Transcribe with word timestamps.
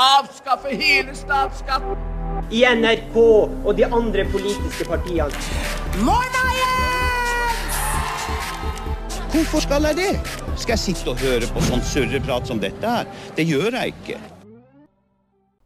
avskaffe 0.00 0.74
hele 0.74 1.14
statsskatten. 1.14 1.98
I 2.50 2.64
NRK 2.74 3.16
og 3.20 3.70
de 3.78 3.86
andre 3.86 4.24
politiske 4.32 4.86
partiene. 4.88 5.30
Hvorfor 9.30 9.62
skal 9.62 9.86
jeg 9.90 9.98
det? 10.00 10.10
Skal 10.58 10.74
jeg 10.74 10.82
sitte 10.82 11.12
og 11.12 11.22
høre 11.22 11.46
på 11.52 11.62
sånn 11.68 11.84
surreprat 11.86 12.48
som 12.50 12.58
dette 12.62 12.82
her? 12.82 13.08
Det 13.36 13.46
gjør 13.46 13.76
jeg 13.78 13.94
ikke. 13.94 14.18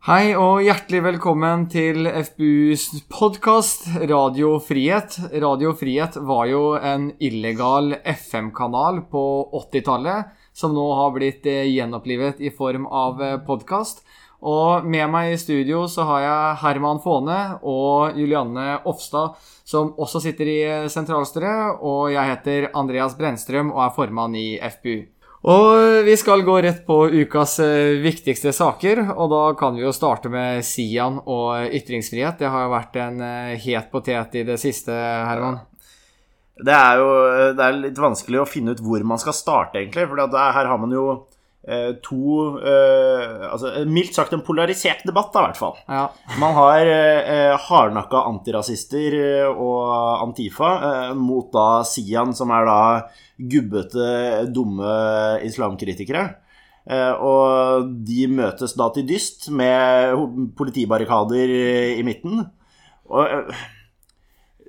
Hei 0.04 0.34
og 0.36 0.58
hjertelig 0.60 1.00
velkommen 1.06 1.62
til 1.72 2.04
FBUs 2.04 2.90
podkast 3.08 3.86
Radio 4.04 4.58
Frihet. 4.60 5.16
Radio 5.40 5.72
Frihet 5.80 6.18
var 6.28 6.50
jo 6.50 6.74
en 6.76 7.06
illegal 7.24 7.94
FM-kanal 8.02 9.00
på 9.08 9.24
80-tallet, 9.62 10.34
som 10.52 10.76
nå 10.76 10.84
har 10.98 11.14
blitt 11.16 11.48
eh, 11.48 11.64
gjenopplivet 11.72 12.44
i 12.44 12.52
form 12.52 12.84
av 12.84 13.24
podkast. 13.48 14.04
Og 14.44 14.84
med 14.84 15.08
meg 15.08 15.32
i 15.32 15.40
studio 15.40 15.86
så 15.88 16.04
har 16.04 16.20
jeg 16.20 16.58
Herman 16.60 17.00
Faane 17.00 17.38
og 17.64 18.18
Julianne 18.18 18.82
Ofstad, 18.84 19.38
som 19.64 19.94
også 19.96 20.20
sitter 20.20 20.50
i 20.52 20.60
sentralstyret. 20.92 21.80
Og 21.80 22.12
jeg 22.12 22.28
heter 22.34 22.68
Andreas 22.76 23.16
Brennstrøm 23.16 23.72
og 23.72 23.86
er 23.86 23.94
formann 23.96 24.36
i 24.36 24.48
FPU. 24.60 25.06
Og 25.44 26.04
vi 26.06 26.14
skal 26.16 26.40
gå 26.44 26.54
rett 26.64 26.86
på 26.86 27.02
ukas 27.12 27.58
eh, 27.60 27.98
viktigste 28.00 28.48
saker, 28.56 29.02
og 29.12 29.28
da 29.28 29.42
kan 29.60 29.74
vi 29.76 29.82
jo 29.84 29.92
starte 29.92 30.30
med 30.32 30.64
Sian 30.64 31.18
og 31.20 31.68
ytringsfrihet. 31.68 32.38
Det 32.40 32.48
har 32.48 32.64
jo 32.64 32.72
vært 32.72 32.96
en 33.02 33.20
eh, 33.20 33.58
het 33.60 33.90
potet 33.92 34.38
i 34.40 34.44
det 34.48 34.56
siste, 34.62 34.92
Herman. 34.92 35.60
Det 36.64 36.72
er 36.72 37.02
jo 37.02 37.10
det 37.58 37.66
er 37.66 37.76
litt 37.76 38.00
vanskelig 38.00 38.40
å 38.40 38.48
finne 38.48 38.72
ut 38.72 38.80
hvor 38.80 39.04
man 39.04 39.20
skal 39.20 39.36
starte, 39.36 39.82
egentlig. 39.82 40.06
For 40.08 40.24
her 40.32 40.70
har 40.70 40.80
man 40.80 40.96
jo 40.96 41.04
eh, 41.12 41.33
to 42.04 42.58
eh, 42.60 43.44
altså, 43.48 43.70
Mildt 43.88 44.16
sagt 44.16 44.34
en 44.36 44.44
polarisert 44.44 45.04
debatt, 45.08 45.30
da, 45.32 45.44
i 45.44 45.48
hvert 45.48 45.60
fall. 45.60 45.78
Ja. 45.88 46.04
Man 46.40 46.56
har 46.58 46.90
eh, 46.90 47.54
hardnakka 47.68 48.24
antirasister 48.28 49.16
eh, 49.16 49.48
og 49.48 50.24
Antifa 50.24 50.72
eh, 50.76 51.12
mot 51.16 51.48
da 51.54 51.82
Sian, 51.88 52.34
som 52.36 52.52
er 52.52 52.68
da 52.68 52.80
gubbete, 53.38 54.08
dumme 54.52 54.96
islamkritikere. 55.46 56.26
Eh, 56.84 57.12
og 57.16 57.88
de 58.04 58.26
møtes 58.28 58.76
da 58.76 58.90
til 58.92 59.08
dyst 59.08 59.48
med 59.48 60.50
politibarrikader 60.58 61.54
i 61.96 62.04
midten. 62.04 62.44
Og 63.08 63.24
eh, 63.24 63.64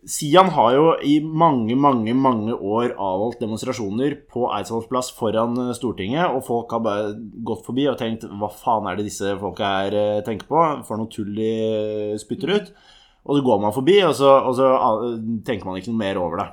Sian 0.06 0.52
har 0.54 0.74
jo 0.76 0.90
i 1.02 1.16
mange, 1.24 1.74
mange 1.82 2.14
mange 2.14 2.54
år 2.54 2.92
avholdt 2.94 3.40
demonstrasjoner 3.42 4.14
på 4.30 4.44
Eidsvolls 4.54 4.86
plass 4.92 5.10
foran 5.18 5.58
eh, 5.64 5.72
Stortinget, 5.78 6.30
og 6.30 6.46
folk 6.46 6.76
har 6.76 6.84
bare 6.86 7.16
gått 7.48 7.66
forbi 7.66 7.88
og 7.90 7.98
tenkt 7.98 8.28
hva 8.30 8.52
faen 8.54 8.86
er 8.90 9.00
det 9.00 9.08
disse 9.08 9.34
folka 9.42 9.72
her 9.80 9.98
eh, 9.98 10.20
tenker 10.28 10.50
på? 10.52 10.62
For 10.86 11.02
noe 11.02 11.10
tull 11.10 11.32
de 11.34 11.50
spytter 12.22 12.54
ut. 12.54 12.70
Og 13.26 13.40
så 13.40 13.46
går 13.48 13.64
man 13.64 13.74
forbi, 13.74 13.98
og 14.06 14.14
så, 14.20 14.36
og 14.46 14.54
så 14.60 14.70
tenker 15.48 15.66
man 15.66 15.80
ikke 15.80 15.90
noe 15.90 16.04
mer 16.04 16.22
over 16.22 16.44
det. 16.44 16.48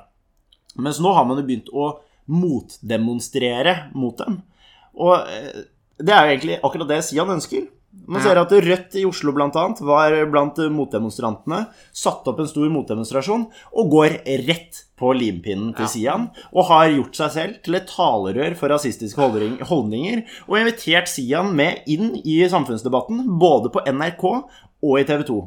Mens 0.81 0.97
nå 1.03 1.13
har 1.13 1.27
man 1.29 1.37
jo 1.37 1.45
begynt 1.45 1.69
å 1.69 1.91
motdemonstrere 2.33 3.75
mot 3.93 4.17
dem. 4.17 4.41
Og 4.97 5.29
eh, 5.29 5.65
det 6.01 6.15
er 6.15 6.25
jo 6.25 6.33
egentlig 6.33 6.57
akkurat 6.57 6.89
det 6.89 7.03
Sian 7.05 7.29
ønsker. 7.37 7.69
Man 8.03 8.23
ser 8.23 8.35
at 8.35 8.51
Rødt 8.51 8.97
i 8.99 9.05
Oslo 9.07 9.31
blant 9.35 9.55
annet 9.59 9.79
var 9.85 10.15
blant 10.31 10.57
motdemonstrantene. 10.75 11.61
Satt 11.95 12.27
opp 12.27 12.41
en 12.41 12.49
stor 12.49 12.67
motdemonstrasjon 12.73 13.45
og 13.79 13.93
går 13.93 14.17
rett 14.47 14.81
på 14.99 15.13
limpinnen 15.15 15.71
til 15.77 15.89
Sian. 15.91 16.27
Og 16.51 16.67
har 16.71 16.91
gjort 16.91 17.21
seg 17.21 17.33
selv 17.37 17.61
til 17.63 17.79
et 17.79 17.87
talerør 17.89 18.57
for 18.59 18.73
rasistiske 18.73 19.29
holdninger. 19.69 20.25
Og 20.49 20.59
invitert 20.59 21.11
Sian 21.11 21.53
med 21.55 21.87
inn 21.87 22.17
i 22.23 22.41
samfunnsdebatten, 22.51 23.23
både 23.39 23.71
på 23.71 23.85
NRK 23.87 24.27
og 24.33 24.99
i 24.99 25.07
TV 25.07 25.23
2. 25.29 25.39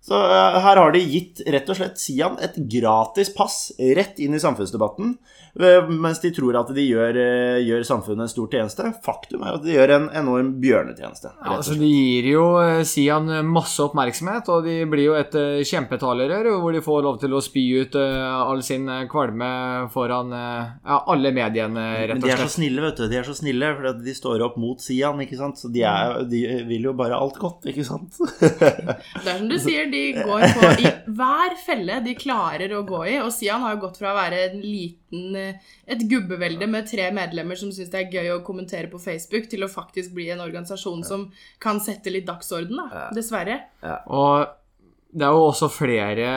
Så 0.00 0.14
eh, 0.14 0.58
her 0.62 0.78
har 0.78 0.92
de 0.94 1.00
gitt 1.02 1.42
rett 1.50 1.68
og 1.68 1.76
slett 1.76 1.98
Sian 2.00 2.38
et 2.40 2.54
gratis 2.70 3.32
pass 3.34 3.58
rett 3.76 4.20
inn 4.22 4.36
i 4.36 4.40
samfunnsdebatten, 4.40 5.16
eh, 5.58 5.88
mens 5.90 6.22
de 6.22 6.30
tror 6.32 6.56
at 6.60 6.70
de 6.74 6.84
gjør, 6.86 7.18
eh, 7.18 7.58
gjør 7.66 7.82
samfunnet 7.84 8.28
en 8.28 8.30
stor 8.30 8.46
tjeneste. 8.52 8.92
Faktum 9.04 9.42
er 9.42 9.58
at 9.58 9.66
de 9.66 9.74
gjør 9.74 9.92
en 9.96 10.06
enorm 10.22 10.52
bjørnetjeneste. 10.62 11.32
Ja, 11.34 11.50
og 11.50 11.56
Altså, 11.58 11.74
de 11.80 11.88
gir 11.90 12.28
jo 12.30 12.44
Sian 12.86 13.26
masse 13.50 13.82
oppmerksomhet, 13.82 14.48
og 14.54 14.68
de 14.68 14.76
blir 14.88 15.08
jo 15.08 15.16
et 15.18 15.34
kjempetalerør, 15.66 16.52
hvor 16.62 16.72
de 16.72 16.84
får 16.84 17.02
lov 17.04 17.18
til 17.20 17.34
å 17.34 17.42
spy 17.42 17.64
ut 17.82 17.98
all 17.98 18.62
sin 18.62 18.86
kvalme 19.10 19.50
foran 19.90 20.30
ja, 20.30 21.00
alle 21.10 21.34
mediene, 21.34 21.84
rett 22.06 22.14
Men 22.14 22.22
de 22.22 22.32
er 22.36 22.44
så 22.46 22.54
snille, 22.54 22.84
vet 22.86 23.02
du. 23.02 23.08
De 23.10 23.18
er 23.18 23.26
så 23.26 23.34
snille, 23.36 23.72
for 23.74 23.90
at 23.90 24.00
de 24.04 24.14
står 24.14 24.46
opp 24.46 24.56
mot 24.62 24.80
Sian, 24.80 25.18
ikke 25.26 25.40
sant. 25.40 25.58
Så 25.58 25.72
de, 25.74 25.82
er, 25.82 26.22
de 26.30 26.44
vil 26.70 26.86
jo 26.88 26.94
bare 26.96 27.18
alt 27.18 27.36
godt, 27.42 27.66
ikke 27.74 27.84
sant. 27.84 28.14
Det 28.38 29.26
er 29.26 29.42
som 29.42 29.50
du 29.50 29.58
sier, 29.66 29.87
de 29.92 30.02
går 30.16 30.44
på 30.58 30.70
i 30.82 30.92
hver 31.18 31.56
felle 31.62 31.98
de 32.04 32.14
klarer 32.18 32.74
å 32.76 32.84
gå 32.86 33.02
i. 33.08 33.16
Og 33.22 33.32
Sian 33.34 33.64
har 33.64 33.76
jo 33.76 33.82
gått 33.86 34.00
fra 34.00 34.12
å 34.12 34.18
være 34.18 34.42
en 34.50 34.60
liten, 34.64 35.36
eh, 35.36 35.72
et 35.86 36.04
gubbevelde 36.10 36.68
med 36.70 36.88
tre 36.90 37.10
medlemmer 37.14 37.58
som 37.58 37.72
syns 37.74 37.92
det 37.92 38.04
er 38.04 38.18
gøy 38.18 38.32
å 38.36 38.44
kommentere 38.46 38.90
på 38.92 39.00
Facebook, 39.02 39.48
til 39.48 39.64
å 39.64 39.72
faktisk 39.72 40.14
bli 40.16 40.28
en 40.34 40.44
organisasjon 40.44 41.04
som 41.06 41.28
kan 41.62 41.80
sette 41.80 42.12
litt 42.12 42.28
dagsorden, 42.28 42.76
da. 42.76 43.08
Dessverre. 43.16 43.60
Og 44.06 44.46
det 45.08 45.24
er 45.24 45.32
jo 45.32 45.44
også 45.48 45.70
flere 45.72 46.30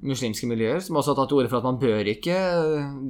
muslimske 0.00 0.48
miljøer 0.48 0.80
som 0.80 0.96
også 0.96 1.12
har 1.12 1.18
tatt 1.18 1.28
til 1.28 1.40
orde 1.42 1.50
for 1.52 1.60
at 1.60 1.66
man 1.68 1.80
bør 1.80 2.08
ikke 2.08 2.36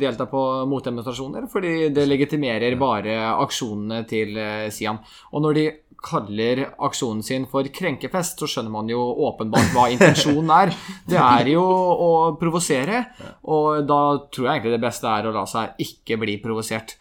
delta 0.00 0.26
på 0.26 0.40
motdemonstrasjoner, 0.66 1.46
fordi 1.52 1.90
det 1.94 2.06
legitimerer 2.08 2.74
bare 2.80 3.14
aksjonene 3.44 4.02
til 4.10 4.34
eh, 4.42 4.66
Sian. 4.74 4.98
Og 5.30 5.44
når 5.44 5.58
de 5.58 5.66
kaller 6.02 6.64
aksjonen 6.86 7.22
sin 7.26 7.46
for 7.50 7.66
krenkefest, 7.74 8.42
så 8.42 8.50
skjønner 8.50 8.74
man 8.74 8.90
jo 8.90 8.98
åpenbart 9.28 9.70
hva 9.74 9.86
intensjonen 9.94 10.50
er. 10.54 10.74
Det 11.10 11.18
er 11.18 11.52
jo 11.54 11.62
å 11.62 12.10
provosere, 12.38 13.04
og 13.50 13.86
da 13.86 14.00
tror 14.30 14.48
jeg 14.48 14.56
egentlig 14.56 14.76
det 14.76 14.86
beste 14.86 15.10
er 15.10 15.28
å 15.28 15.34
la 15.34 15.44
seg 15.50 15.78
ikke 15.82 16.18
bli 16.22 16.40
provosert. 16.42 16.96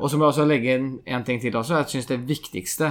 Og 0.00 0.08
så 0.08 0.16
må 0.16 0.26
jeg 0.26 0.34
også 0.34 0.48
legge 0.48 0.76
inn 0.76 0.88
en 1.08 1.24
ting 1.24 1.40
til 1.40 1.56
også. 1.56 1.78
Jeg 1.80 1.92
syns 1.92 2.10
det 2.10 2.24
viktigste 2.28 2.90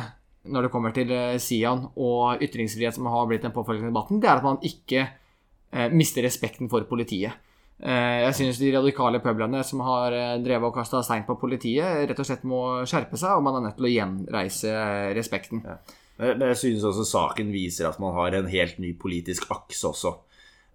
når 0.51 0.67
det 0.67 0.71
kommer 0.73 0.93
til 0.95 1.11
eh, 1.13 1.37
Sian 1.41 1.87
og 1.95 2.43
ytringsfrihet, 2.43 2.97
som 2.97 3.09
har 3.11 3.27
blitt 3.29 3.45
den 3.45 3.53
påfølgende 3.55 3.91
debatten, 3.91 4.21
det 4.21 4.29
er 4.29 4.39
at 4.39 4.45
man 4.45 4.61
ikke 4.65 5.03
eh, 5.05 5.89
mister 5.93 6.25
respekten 6.25 6.69
for 6.71 6.85
politiet. 6.89 7.35
Eh, 7.79 8.21
jeg 8.23 8.35
synes 8.37 8.61
de 8.61 8.71
radikale 8.75 9.21
pøblene 9.23 9.63
som 9.67 9.83
har 9.85 10.15
drevet 10.43 10.69
og 10.69 10.75
kasta 10.77 11.01
stein 11.05 11.25
på 11.27 11.37
politiet, 11.41 12.05
rett 12.09 12.21
og 12.21 12.27
slett 12.27 12.45
må 12.47 12.61
skjerpe 12.87 13.19
seg, 13.19 13.37
og 13.37 13.45
man 13.45 13.59
er 13.59 13.67
nødt 13.67 13.79
til 13.79 13.89
å 13.89 13.93
gjenreise 13.93 14.75
respekten. 15.17 15.65
Ja. 15.65 15.79
men 16.21 16.47
jeg 16.53 16.61
synes 16.61 16.85
også 16.87 17.07
saken 17.09 17.51
viser 17.51 17.89
at 17.89 17.99
man 17.99 18.15
har 18.15 18.37
en 18.37 18.47
helt 18.51 18.79
ny 18.79 18.93
politisk 18.99 19.49
akse 19.51 19.89
også. 19.91 20.13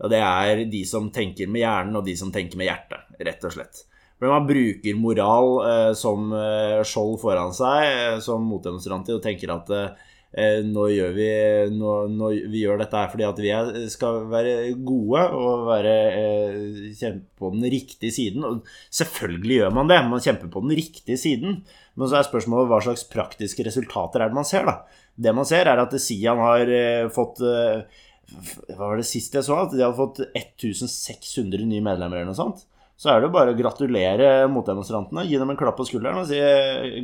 Og 0.00 0.09
det 0.12 0.20
er 0.25 0.64
de 0.72 0.80
som 0.88 1.10
tenker 1.12 1.48
med 1.48 1.64
hjernen, 1.64 1.97
og 1.97 2.06
de 2.06 2.16
som 2.16 2.32
tenker 2.32 2.60
med 2.60 2.70
hjertet, 2.70 3.16
rett 3.20 3.44
og 3.44 3.53
slett. 3.53 3.84
For 4.20 4.28
man 4.28 4.44
bruker 4.44 5.00
moral 5.00 5.54
eh, 5.64 5.91
som 5.97 6.28
eh, 6.36 6.82
skjold 6.84 7.16
foran 7.22 7.54
seg, 7.56 7.86
eh, 7.88 8.16
som 8.20 8.44
motdemonstranter, 8.44 9.16
og 9.16 9.22
tenker 9.25 9.53
at 9.54 9.70
eh, 9.72 10.58
nå 10.66 10.84
gjør 10.92 11.14
vi, 11.16 11.28
nå, 11.72 11.94
nå, 12.12 12.28
vi 12.53 12.60
gjør 12.66 12.82
dette 12.82 13.00
her 13.00 13.09
fordi 13.10 13.25
at 13.26 13.41
vi 13.41 13.53
er, 13.56 13.70
skal 13.91 14.26
være 14.30 14.53
gode 14.76 15.22
og 15.38 15.64
være, 15.70 15.94
eh, 16.19 16.91
kjempe 16.98 17.41
på 17.41 17.53
den 17.54 17.64
riktige 17.72 18.12
siden. 18.12 18.44
Og 18.44 18.69
selvfølgelig 19.00 19.56
gjør 19.62 19.72
man 19.78 19.88
det, 19.88 20.03
man 20.12 20.26
kjemper 20.26 20.53
på 20.53 20.62
den 20.66 20.76
riktige 20.76 21.16
siden. 21.20 21.62
Men 21.97 22.10
så 22.12 22.20
er 22.20 22.28
spørsmålet 22.28 22.69
hva 22.70 22.82
slags 22.84 23.06
praktiske 23.09 23.64
resultater 23.66 24.20
er 24.20 24.28
det 24.28 24.36
man 24.36 24.48
ser, 24.48 24.69
da. 24.69 24.82
Det 25.16 25.32
man 25.36 25.48
ser, 25.48 25.64
er 25.69 25.80
at 25.80 25.97
Sian 25.97 26.44
har 26.44 26.69
eh, 26.76 27.09
fått 27.12 27.41
Hva 27.41 28.84
var 28.84 29.00
det 29.00 29.09
sist 29.09 29.32
jeg 29.34 29.48
så? 29.48 29.64
At 29.64 29.72
de 29.72 29.80
har 29.82 29.97
fått 29.97 30.20
1600 30.28 31.64
nye 31.64 31.88
medlemmer 31.88 32.20
eller 32.20 32.34
noe 32.34 32.38
sånt. 32.38 32.69
Så 33.00 33.09
er 33.09 33.22
det 33.22 33.31
jo 33.31 33.33
bare 33.33 33.55
å 33.55 33.56
gratulere 33.56 34.27
motdemonstrantene, 34.53 35.22
gi 35.25 35.38
dem 35.41 35.49
en 35.49 35.56
klapp 35.56 35.78
på 35.78 35.87
skulderen 35.88 36.21
og 36.21 36.27
si 36.28 36.37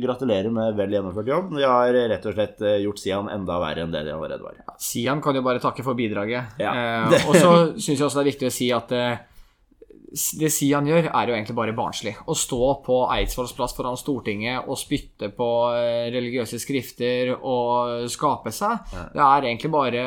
gratulerer 0.03 0.53
med 0.53 0.75
vel 0.77 0.91
gjennomført 0.93 1.31
jobb. 1.31 1.55
De 1.57 1.63
har 1.65 1.95
rett 2.11 2.27
og 2.29 2.35
slett 2.35 2.61
eh, 2.61 2.75
gjort 2.83 3.01
Sian 3.01 3.31
enda 3.33 3.55
verre 3.63 3.81
enn 3.81 3.95
det 3.95 4.03
de 4.05 4.13
allerede 4.13 4.45
var. 4.45 4.59
Sian 4.77 5.23
kan 5.25 5.33
jo 5.33 5.41
bare 5.47 5.63
takke 5.63 5.81
for 5.81 5.97
bidraget. 5.97 6.59
Ja. 6.61 6.75
Eh, 7.09 7.25
og 7.25 7.33
så 7.33 7.55
syns 7.81 7.95
jeg 7.95 8.05
også 8.05 8.19
det 8.19 8.27
er 8.27 8.29
viktig 8.29 8.51
å 8.51 8.53
si 8.53 8.69
at 8.77 8.93
eh, 8.93 9.23
det 10.07 10.47
Sian 10.55 10.85
gjør, 10.87 11.09
er 11.11 11.27
jo 11.27 11.35
egentlig 11.35 11.55
bare 11.57 11.73
barnslig. 11.75 12.13
Å 12.31 12.35
stå 12.37 12.59
på 12.85 12.97
Eidsvolls 13.11 13.51
plass 13.57 13.73
foran 13.75 13.97
Stortinget 13.99 14.63
og 14.71 14.77
spytte 14.79 15.27
på 15.35 15.47
eh, 15.75 16.07
religiøse 16.13 16.59
skrifter 16.63 17.33
og 17.35 18.05
skape 18.13 18.53
seg, 18.55 18.85
det 19.13 19.23
er 19.25 19.47
egentlig 19.49 19.71
bare 19.73 20.05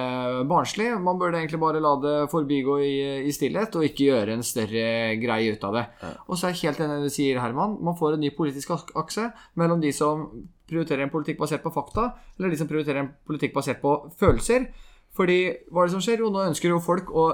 barnslig. 0.48 0.88
Man 1.04 1.20
burde 1.20 1.36
egentlig 1.42 1.60
bare 1.60 1.82
la 1.84 1.92
det 2.00 2.14
forbigå 2.32 2.78
i, 2.80 2.94
i 3.28 3.34
stillhet, 3.36 3.76
og 3.76 3.84
ikke 3.90 4.08
gjøre 4.08 4.38
en 4.38 4.46
større 4.46 4.86
greie 5.20 5.52
ut 5.52 5.68
av 5.68 5.76
det. 5.76 5.84
Og 6.28 6.36
så 6.40 6.48
er 6.48 6.56
jeg 6.56 6.70
helt 6.70 6.80
enig 6.86 7.00
i 7.02 7.06
det 7.08 7.14
sier, 7.18 7.40
Herman. 7.44 7.76
Man 7.84 7.98
får 8.00 8.16
en 8.16 8.24
ny 8.24 8.32
politisk 8.36 8.72
ak- 8.78 8.94
akse 9.04 9.28
mellom 9.60 9.80
de 9.84 9.92
som 9.92 10.30
prioriterer 10.70 11.02
en 11.04 11.12
politikk 11.12 11.40
basert 11.42 11.64
på 11.64 11.72
fakta, 11.74 12.12
eller 12.38 12.48
de 12.52 12.56
som 12.60 12.68
prioriterer 12.70 13.02
en 13.04 13.12
politikk 13.26 13.52
basert 13.56 13.80
på 13.82 13.96
følelser. 14.20 14.70
Fordi 15.20 15.38
hva 15.68 15.82
er 15.82 15.90
det 15.90 15.92
som 15.92 16.00
skjer? 16.00 16.22
Jo, 16.24 16.30
nå 16.32 16.46
ønsker 16.48 16.72
jo 16.72 16.78
folk 16.80 17.10
å 17.12 17.26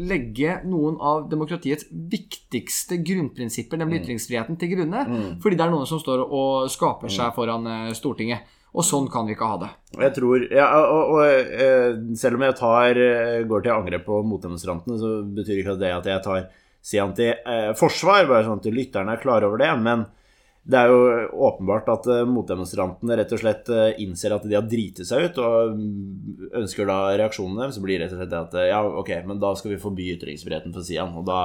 legge 0.00 0.54
noen 0.64 0.96
av 1.04 1.26
demokratiets 1.28 1.84
viktigste 1.92 2.96
grunnprinsipper, 3.04 3.76
nemlig 3.82 4.00
ytringsfriheten, 4.00 4.56
til 4.56 4.72
grunne. 4.72 5.02
Fordi 5.44 5.58
det 5.58 5.66
er 5.66 5.74
noen 5.74 5.88
som 5.90 6.00
står 6.00 6.22
og 6.24 6.70
skaper 6.72 7.12
seg 7.12 7.36
foran 7.36 7.68
eh, 7.68 7.90
Stortinget. 7.98 8.54
Og 8.76 8.84
sånn 8.84 9.06
kan 9.12 9.28
vi 9.28 9.32
ikke 9.36 9.48
ha 9.48 9.56
det. 9.60 9.68
Jeg 9.96 10.14
tror 10.18 10.42
ja, 10.52 10.66
og, 10.84 11.14
og, 11.16 11.52
eh, 11.56 11.94
Selv 12.20 12.36
om 12.36 12.44
jeg 12.44 12.56
tar, 12.58 13.00
eh, 13.00 13.44
går 13.48 13.64
til 13.64 13.72
angrep 13.72 14.04
på 14.08 14.20
motdemonstrantene, 14.28 14.98
så 15.00 15.12
betyr 15.36 15.62
ikke 15.62 15.78
det 15.80 15.92
at 15.94 16.08
jeg 16.08 16.24
tar 16.24 16.48
si 16.86 17.00
til 17.18 17.32
eh, 17.34 17.72
forsvar, 17.76 18.28
bare 18.28 18.44
sånn 18.46 18.60
at 18.60 18.68
lytterne 18.70 19.16
er 19.16 19.22
klar 19.22 19.44
over 19.48 19.60
det. 19.60 19.72
Men 19.82 20.04
det 20.66 20.78
er 20.80 20.90
jo 20.90 21.02
åpenbart 21.46 21.88
at 21.92 22.08
eh, 22.10 22.24
motdemonstrantene 22.26 23.16
rett 23.20 23.32
og 23.36 23.38
slett 23.38 23.68
eh, 23.70 24.00
innser 24.02 24.34
at 24.34 24.46
de 24.48 24.56
har 24.56 24.66
driti 24.66 25.04
seg 25.06 25.28
ut, 25.28 25.38
og 25.38 25.76
mm, 25.78 26.48
ønsker 26.58 26.88
da 26.88 26.96
reaksjonene 27.20 27.62
deres. 27.62 27.76
Så 27.78 27.84
blir 27.84 28.00
det 28.00 28.06
rett 28.08 28.16
og 28.16 28.22
slett 28.22 28.32
det 28.32 28.40
at 28.40 28.56
eh, 28.58 28.70
ja, 28.72 28.80
ok, 28.82 29.12
men 29.28 29.42
da 29.42 29.52
skal 29.58 29.76
vi 29.76 29.80
forby 29.82 30.08
ytringsfriheten 30.16 30.74
for 30.74 30.86
Sian. 30.86 31.14
Og 31.14 31.28
da 31.28 31.40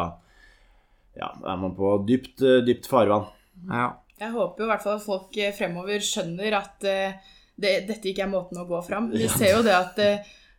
ja, 1.19 1.29
er 1.37 1.61
man 1.61 1.75
på 1.77 1.93
dypt, 2.07 2.41
dypt 2.65 2.89
farvann. 2.89 3.29
Ja. 3.69 3.91
Jeg 4.21 4.35
håper 4.35 4.61
jo 4.61 4.65
i 4.67 4.69
hvert 4.69 4.83
fall 4.83 4.99
at 4.99 5.05
folk 5.05 5.37
fremover 5.57 6.03
skjønner 6.05 6.53
at 6.53 6.75
det, 6.85 7.71
dette 7.87 8.05
ikke 8.11 8.21
er 8.27 8.29
måten 8.29 8.59
å 8.61 8.67
gå 8.69 8.77
fram. 8.85 9.07
Vi 9.09 9.25
ser 9.33 9.55
jo 9.55 9.63
det 9.65 9.73
at 9.73 9.97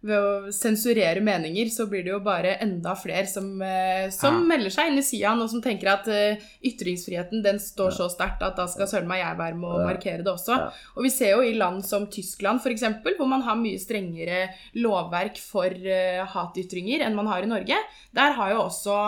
ved 0.03 0.19
å 0.19 0.53
sensurere 0.53 1.21
meninger, 1.23 1.69
så 1.71 1.87
blir 1.91 2.03
det 2.03 2.11
jo 2.11 2.19
bare 2.25 2.57
enda 2.65 2.95
flere 2.99 3.27
som, 3.31 3.47
eh, 3.63 4.09
som 4.11 4.41
Ja. 4.41 4.47
melder 4.57 4.71
seg 4.75 4.91
inn 4.91 4.99
i 4.99 5.03
Sian, 5.07 5.41
og 5.43 5.49
som 5.51 5.63
tenker 5.63 5.93
at 5.93 6.09
eh, 6.09 6.37
ytringsfriheten 6.65 7.43
den 7.45 7.59
står 7.63 7.91
så 7.95 8.09
sterkt 8.11 8.43
at 8.43 8.57
da 8.59 8.67
skal 8.67 8.87
søren 8.91 9.07
meg 9.07 9.23
jeg 9.23 9.39
være 9.39 9.55
med 9.61 9.71
å 9.71 9.85
markere 9.87 10.25
det 10.25 10.33
også. 10.33 10.59
Og 10.97 11.03
vi 11.07 11.11
ser 11.15 11.37
jo 11.37 11.43
i 11.47 11.55
land 11.55 11.85
som 11.87 12.07
Tyskland 12.11 12.61
f.eks., 12.65 12.83
hvor 13.17 13.29
man 13.31 13.43
har 13.47 13.55
mye 13.57 13.79
strengere 13.79 14.49
lovverk 14.75 15.39
for 15.39 15.71
eh, 15.71 16.25
hatytringer 16.27 17.07
enn 17.07 17.15
man 17.15 17.27
har 17.31 17.43
i 17.43 17.51
Norge. 17.51 17.79
Der 18.13 18.33
har 18.33 18.51
jo 18.57 18.63
også 18.67 18.99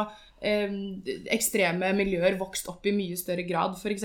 ekstreme 0.44 1.90
miljøer 1.96 2.36
vokst 2.40 2.68
opp 2.70 2.86
i 2.86 2.94
mye 2.94 3.16
større 3.18 3.46
grad. 3.48 3.78
F.eks. 3.78 4.04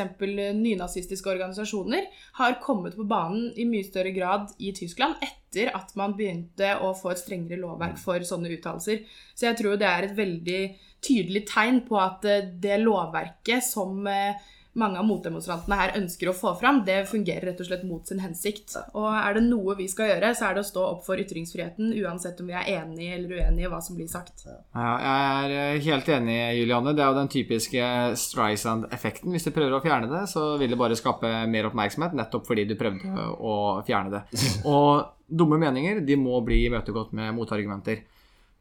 nynazistiske 0.56 1.32
organisasjoner 1.32 2.08
har 2.40 2.60
kommet 2.64 2.96
på 2.98 3.08
banen 3.10 3.50
i 3.60 3.68
mye 3.70 3.88
større 3.88 4.14
grad 4.16 4.54
i 4.58 4.74
Tyskland 4.78 5.20
etter 5.26 5.72
at 5.76 5.96
man 6.00 6.16
begynte 6.18 6.76
å 6.86 6.94
få 6.98 7.14
et 7.14 7.22
strengere 7.22 7.60
lovverk 7.62 7.98
for 8.02 8.24
sånne 8.26 8.52
uttalelser. 8.56 9.04
Så 9.36 9.50
jeg 9.50 9.60
tror 9.60 9.80
det 9.80 9.90
er 9.90 10.08
et 10.08 10.18
veldig 10.18 10.62
tydelig 11.06 11.46
tegn 11.50 11.84
på 11.88 12.00
at 12.00 12.26
eh, 12.28 12.48
det 12.62 12.80
lovverket 12.84 13.64
som 13.66 14.08
eh, 14.08 14.40
mange 14.78 15.00
av 15.02 15.06
motdemonstrantene 15.08 15.78
her 15.80 15.96
ønsker 15.98 16.30
å 16.30 16.36
få 16.38 16.52
fram, 16.60 16.84
det 16.86 17.02
fungerer 17.10 17.50
rett 17.50 17.62
og 17.64 17.68
slett 17.68 17.86
mot 17.90 18.06
sin 18.08 18.22
hensikt. 18.22 18.76
Og 18.94 19.08
er 19.10 19.38
det 19.38 19.44
noe 19.48 19.74
vi 19.80 19.88
skal 19.90 20.12
gjøre, 20.12 20.30
så 20.38 20.50
er 20.50 20.56
det 20.56 20.64
å 20.64 20.68
stå 20.68 20.84
opp 20.92 21.02
for 21.08 21.22
ytringsfriheten, 21.22 21.90
uansett 22.04 22.40
om 22.44 22.52
vi 22.52 22.58
er 22.60 22.70
enige 22.76 23.16
eller 23.18 23.40
uenige 23.40 23.66
i 23.66 23.72
hva 23.72 23.82
som 23.84 23.98
blir 23.98 24.10
sagt. 24.12 24.46
Ja, 24.46 24.92
jeg 25.02 25.32
er 25.32 25.56
eh, 25.58 25.82
helt 25.88 26.12
enig, 26.14 26.38
Juliane. 26.60 26.94
Det 26.94 27.06
er 27.06 27.10
jo 27.10 27.20
den 27.20 27.34
typiske 27.34 27.90
Streisand-effekten. 28.22 29.34
Hvis 29.34 29.50
du 29.50 29.54
prøver 29.56 29.80
å 29.80 29.82
fjerne 29.84 30.12
det, 30.12 30.24
så 30.32 30.52
vil 30.62 30.70
det 30.70 30.80
bare 30.80 31.00
skape 31.00 31.34
mer 31.50 31.72
oppmerksomhet, 31.72 32.14
nettopp 32.20 32.46
fordi 32.50 32.68
du 32.70 32.78
prøvde 32.80 33.26
å 33.42 33.58
fjerne 33.90 34.20
det. 34.20 34.46
Og 34.70 35.10
dumme 35.30 35.60
meninger 35.62 36.06
de 36.06 36.18
må 36.20 36.40
bli 36.46 36.62
imøtegått 36.68 37.12
med 37.18 37.34
motargumenter. 37.38 38.06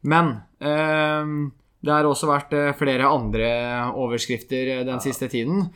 Men 0.09 0.35
eh, 0.63 1.53
det 1.79 1.93
har 1.93 2.07
også 2.07 2.27
vært 2.29 2.55
eh, 2.57 2.73
flere 2.77 3.07
andre 3.07 3.49
overskrifter 3.95 4.73
eh, 4.73 4.85
den 4.87 4.99
siste 5.03 5.29
tiden. 5.31 5.69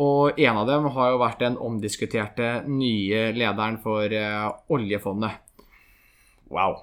Og 0.00 0.38
en 0.40 0.60
av 0.62 0.68
dem 0.70 0.86
har 0.94 1.12
jo 1.12 1.20
vært 1.20 1.42
den 1.42 1.58
omdiskuterte 1.60 2.62
nye 2.68 3.26
lederen 3.36 3.76
for 3.82 4.08
eh, 4.08 4.46
oljefondet. 4.72 5.40
Wow. 6.52 6.80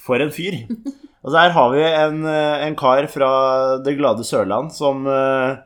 For 0.00 0.22
en 0.22 0.32
fyr. 0.32 0.62
Og 1.22 1.30
så 1.30 1.36
her 1.38 1.52
har 1.54 1.74
vi 1.74 1.82
en, 1.86 2.24
eh, 2.26 2.64
en 2.66 2.78
kar 2.78 3.06
fra 3.12 3.32
det 3.84 3.98
glade 3.98 4.24
Sørland 4.26 4.72
som 4.74 5.04
eh, 5.06 5.60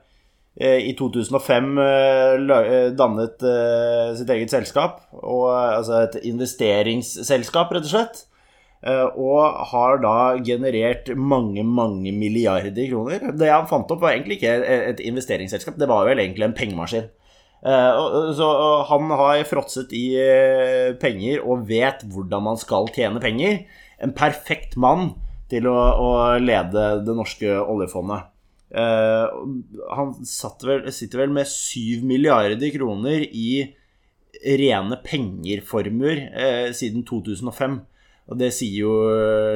i 0.57 0.93
2005 0.97 1.79
eh, 1.79 2.35
eh, 2.59 2.93
dannet 2.97 3.43
eh, 3.45 4.15
sitt 4.17 4.31
eget 4.33 4.53
selskap, 4.53 5.03
og, 5.21 5.51
altså 5.53 6.01
et 6.07 6.17
investeringsselskap, 6.25 7.75
rett 7.77 7.89
og 7.89 7.93
slett. 7.93 8.26
Eh, 8.87 9.07
Og 9.19 9.67
har 9.73 9.99
da 10.03 10.17
generert 10.47 11.09
mange, 11.19 11.65
mange 11.65 12.13
milliarder 12.15 12.87
kroner. 12.91 13.33
Det 13.35 13.51
han 13.51 13.67
fant 13.71 13.91
opp, 13.91 14.03
var 14.05 14.15
egentlig 14.15 14.39
ikke 14.39 14.53
et 14.93 15.03
investeringsselskap, 15.03 15.79
det 15.81 15.89
var 15.91 16.07
vel 16.07 16.23
egentlig 16.23 16.47
en 16.47 16.55
pengemaskin. 16.57 17.09
Eh, 17.67 18.03
Så 18.37 18.51
han 18.91 19.11
har 19.11 19.43
fråtset 19.49 19.93
i 19.97 20.07
eh, 20.21 20.95
penger 21.03 21.43
og 21.43 21.67
vet 21.67 22.05
hvordan 22.07 22.47
man 22.47 22.61
skal 22.61 22.87
tjene 22.95 23.23
penger. 23.23 23.65
En 23.99 24.15
perfekt 24.15 24.77
mann 24.77 25.15
til 25.51 25.67
å, 25.67 25.75
å 25.75 26.39
lede 26.43 27.05
det 27.07 27.15
norske 27.17 27.59
oljefondet. 27.63 28.33
Han 28.77 30.09
vel, 30.19 30.89
sitter 30.93 31.21
vel 31.23 31.31
med 31.33 31.47
7 31.47 32.03
milliarder 32.05 32.73
kroner 32.75 33.23
i 33.25 33.63
rene 34.59 34.99
pengerformuer 35.07 36.75
siden 36.75 37.07
2005. 37.07 37.79
Og 38.27 38.39
det 38.41 38.51
sier 38.57 38.81
jo 38.83 38.95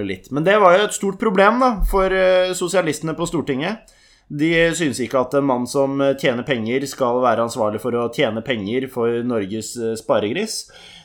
litt. 0.07 0.29
Men 0.31 0.45
det 0.47 0.59
var 0.63 0.77
jo 0.77 0.85
et 0.87 0.95
stort 0.95 1.19
problem 1.19 1.59
da, 1.63 1.73
for 1.91 2.13
eh, 2.15 2.53
sosialistene 2.55 3.17
på 3.19 3.27
Stortinget. 3.27 3.97
De 4.31 4.53
synes 4.79 5.01
ikke 5.03 5.19
at 5.25 5.33
en 5.35 5.47
mann 5.49 5.65
som 5.67 5.99
tjener 6.21 6.47
penger, 6.47 6.85
skal 6.87 7.19
være 7.25 7.49
ansvarlig 7.49 7.81
for 7.83 7.97
å 7.99 8.05
tjene 8.15 8.45
penger 8.47 8.87
for 8.93 9.25
Norges 9.27 9.73
eh, 9.75 9.97
sparegris. 9.99 10.61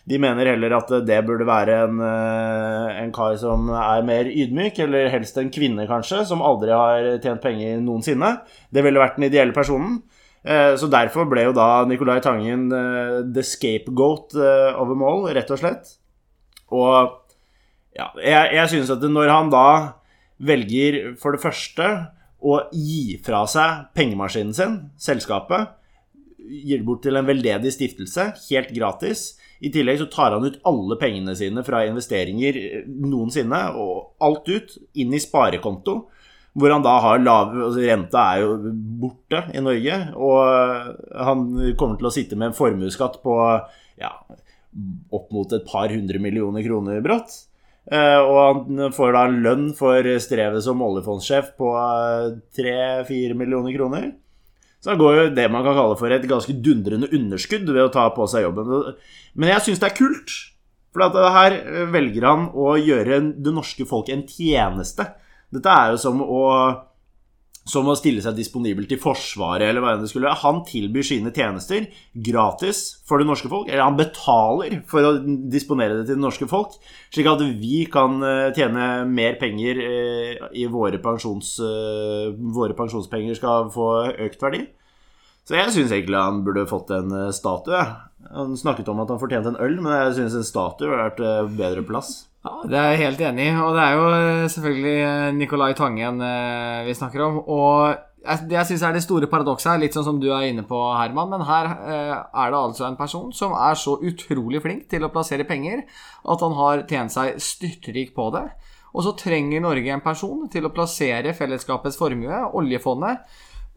De 0.06 0.20
mener 0.22 0.46
heller 0.52 0.76
at 0.78 0.92
det 1.08 1.18
burde 1.26 1.48
være 1.50 1.80
en, 1.88 2.04
eh, 2.06 3.00
en 3.02 3.16
kar 3.16 3.34
som 3.42 3.72
er 3.74 4.06
mer 4.06 4.30
ydmyk, 4.30 4.78
eller 4.86 5.10
helst 5.10 5.42
en 5.42 5.50
kvinne, 5.50 5.88
kanskje, 5.90 6.22
som 6.30 6.46
aldri 6.46 6.70
har 6.70 7.10
tjent 7.24 7.42
penger 7.42 7.82
noensinne. 7.82 8.36
Det 8.70 8.86
ville 8.86 9.02
vært 9.02 9.18
den 9.18 9.32
ideelle 9.32 9.58
personen. 9.58 10.04
Eh, 10.46 10.76
Så 10.78 10.86
derfor 10.94 11.26
ble 11.26 11.48
jo 11.48 11.58
da 11.58 11.84
Nicolai 11.90 12.20
Tangen 12.22 12.70
eh, 12.70 13.24
the 13.34 13.42
scapegoat 13.42 14.38
over 14.78 15.02
all, 15.10 15.26
rett 15.34 15.50
og 15.50 15.64
slett. 15.66 15.96
Og 16.70 17.25
ja, 17.96 18.10
jeg, 18.20 18.52
jeg 18.58 18.72
synes 18.74 18.92
at 18.92 19.04
når 19.08 19.32
han 19.32 19.54
da 19.54 19.68
velger 20.44 21.16
for 21.20 21.36
det 21.36 21.44
første 21.44 21.90
å 22.46 22.60
gi 22.76 23.18
fra 23.26 23.46
seg 23.50 23.88
pengemaskinen 23.98 24.54
sin, 24.56 24.78
selskapet, 25.02 25.72
gir 26.46 26.82
det 26.82 26.88
bort 26.88 27.02
til 27.06 27.18
en 27.18 27.28
veldedig 27.28 27.72
stiftelse, 27.74 28.28
helt 28.50 28.74
gratis. 28.76 29.32
I 29.64 29.72
tillegg 29.74 30.02
så 30.02 30.10
tar 30.12 30.36
han 30.36 30.46
ut 30.46 30.60
alle 30.68 30.98
pengene 31.02 31.34
sine 31.38 31.64
fra 31.66 31.86
investeringer 31.88 32.60
eh, 32.60 32.84
noensinne, 32.86 33.62
og 33.80 34.26
alt 34.26 34.52
ut, 34.52 34.76
inn 35.00 35.16
i 35.16 35.22
sparekonto. 35.24 36.04
Hvor 36.56 36.72
han 36.72 36.86
da 36.86 36.94
har 37.04 37.24
lav 37.24 37.52
altså 37.52 37.82
Renta 37.84 38.22
er 38.36 38.44
jo 38.46 38.76
borte 39.02 39.42
i 39.52 39.64
Norge, 39.64 39.98
og 40.16 41.18
han 41.28 41.48
kommer 41.80 42.00
til 42.00 42.08
å 42.08 42.14
sitte 42.16 42.38
med 42.40 42.52
en 42.52 42.56
formuesskatt 42.56 43.18
på 43.24 43.36
ja, 44.00 44.14
opp 45.16 45.34
mot 45.36 45.52
et 45.56 45.66
par 45.68 45.92
hundre 45.92 46.22
millioner 46.24 46.64
kroner 46.64 47.04
brått. 47.04 47.34
Eh, 47.86 48.20
og 48.20 48.38
han 48.42 48.94
får 48.96 49.12
da 49.14 49.26
lønn 49.30 49.68
for 49.78 50.08
strevet 50.22 50.64
som 50.66 50.82
oljefondsjef 50.82 51.52
på 51.60 51.74
tre-fire 52.56 53.38
millioner 53.38 53.76
kroner. 53.76 54.08
Så 54.82 54.94
han 54.94 55.02
går 55.02 55.16
jo 55.18 55.30
det 55.34 55.46
man 55.50 55.66
kan 55.66 55.78
kalle 55.78 55.98
for 55.98 56.14
et 56.14 56.26
ganske 56.30 56.54
dundrende 56.66 57.10
underskudd 57.14 57.70
ved 57.70 57.88
å 57.88 57.94
ta 57.94 58.08
på 58.14 58.28
seg 58.30 58.46
jobben. 58.46 58.98
Men 59.34 59.54
jeg 59.56 59.68
syns 59.68 59.82
det 59.82 59.90
er 59.90 59.98
kult. 59.98 60.34
For 60.96 61.32
her 61.36 61.56
velger 61.92 62.28
han 62.30 62.50
å 62.56 62.76
gjøre 62.80 63.18
det 63.44 63.54
norske 63.54 63.88
folk 63.90 64.12
en 64.14 64.24
tjeneste. 64.30 65.08
Dette 65.52 65.72
er 65.72 65.94
jo 65.94 66.02
som 66.02 66.22
å, 66.24 66.44
som 67.66 67.88
å 67.90 67.96
stille 67.98 68.22
seg 68.22 68.38
disponibel 68.38 68.86
til 68.86 69.00
Forsvaret 69.02 69.66
eller 69.66 69.82
hva 69.82 69.96
enn 69.96 70.04
det 70.04 70.12
skulle 70.12 70.30
være. 70.30 70.42
Han 70.44 70.62
tilbyr 70.68 71.06
sine 71.08 71.32
tjenester 71.34 71.88
gratis 72.28 72.82
for 73.10 73.22
det 73.22 73.26
norske 73.26 73.50
folk. 73.50 73.72
Eller 73.72 73.82
han 73.82 73.98
betaler 73.98 74.78
for 74.90 75.08
å 75.08 75.14
disponere 75.52 75.98
det 75.98 76.06
til 76.06 76.20
det 76.20 76.24
norske 76.24 76.48
folk, 76.50 76.78
slik 77.14 77.30
at 77.32 77.42
vi 77.58 77.82
kan 77.92 78.22
eh, 78.22 78.52
tjene 78.56 79.08
mer 79.10 79.40
penger 79.42 79.82
eh, 79.82 80.46
i 80.62 80.68
våre, 80.70 81.02
pensjons, 81.02 81.56
eh, 81.66 82.30
våre 82.54 82.78
pensjonspenger 82.78 83.42
skal 83.42 83.72
få 83.74 83.90
økt 84.14 84.46
verdi. 84.46 84.62
Så 85.46 85.58
jeg 85.58 85.74
syns 85.74 85.94
egentlig 85.94 86.22
han 86.22 86.46
burde 86.46 86.70
fått 86.70 86.94
en 86.94 87.12
statue. 87.34 87.82
Han 88.34 88.56
snakket 88.58 88.88
om 88.90 89.02
at 89.02 89.12
han 89.14 89.22
fortjente 89.22 89.54
en 89.54 89.60
øl, 89.62 89.78
men 89.82 89.94
jeg 89.94 90.16
syns 90.22 90.38
en 90.38 90.48
statue 90.48 90.90
ville 90.90 91.04
vært 91.06 91.54
bedre 91.58 91.86
plass. 91.86 92.16
Ja, 92.46 92.60
Det 92.70 92.78
er 92.78 92.92
jeg 92.94 93.00
helt 93.02 93.22
enig 93.26 93.46
i, 93.50 93.54
og 93.58 93.72
det 93.74 93.84
er 93.84 93.96
jo 93.98 94.10
eh, 94.14 94.50
selvfølgelig 94.54 94.98
eh, 95.02 95.30
Nicolai 95.34 95.72
Tangen 95.74 96.20
eh, 96.22 96.84
vi 96.86 96.94
snakker 96.94 97.24
om. 97.26 97.40
Og 97.50 97.96
det 98.46 98.54
jeg 98.54 98.70
syns 98.70 98.84
er 98.86 98.94
det 98.94 99.02
store 99.02 99.30
paradokset 99.32 99.72
her, 99.72 99.80
litt 99.82 99.98
sånn 99.98 100.06
som 100.06 100.20
du 100.22 100.28
er 100.30 100.46
inne 100.52 100.66
på, 100.66 100.78
Herman, 100.98 101.30
men 101.30 101.46
her 101.46 101.68
er 101.78 102.54
det 102.54 102.58
altså 102.58 102.88
en 102.88 102.98
person 102.98 103.30
som 103.38 103.54
er 103.54 103.78
så 103.78 104.00
utrolig 104.02 104.64
flink 104.64 104.88
til 104.90 105.06
å 105.06 105.12
plassere 105.14 105.46
penger 105.46 105.84
at 105.86 106.46
han 106.46 106.58
har 106.58 106.86
tjent 106.90 107.14
seg 107.14 107.38
styrtrik 107.42 108.16
på 108.18 108.32
det. 108.34 108.48
Og 108.96 109.06
så 109.06 109.14
trenger 109.20 109.62
Norge 109.62 109.94
en 109.94 110.02
person 110.02 110.48
til 110.50 110.66
å 110.66 110.74
plassere 110.74 111.36
fellesskapets 111.38 112.00
formue, 112.02 112.42
oljefondet. 112.58 113.26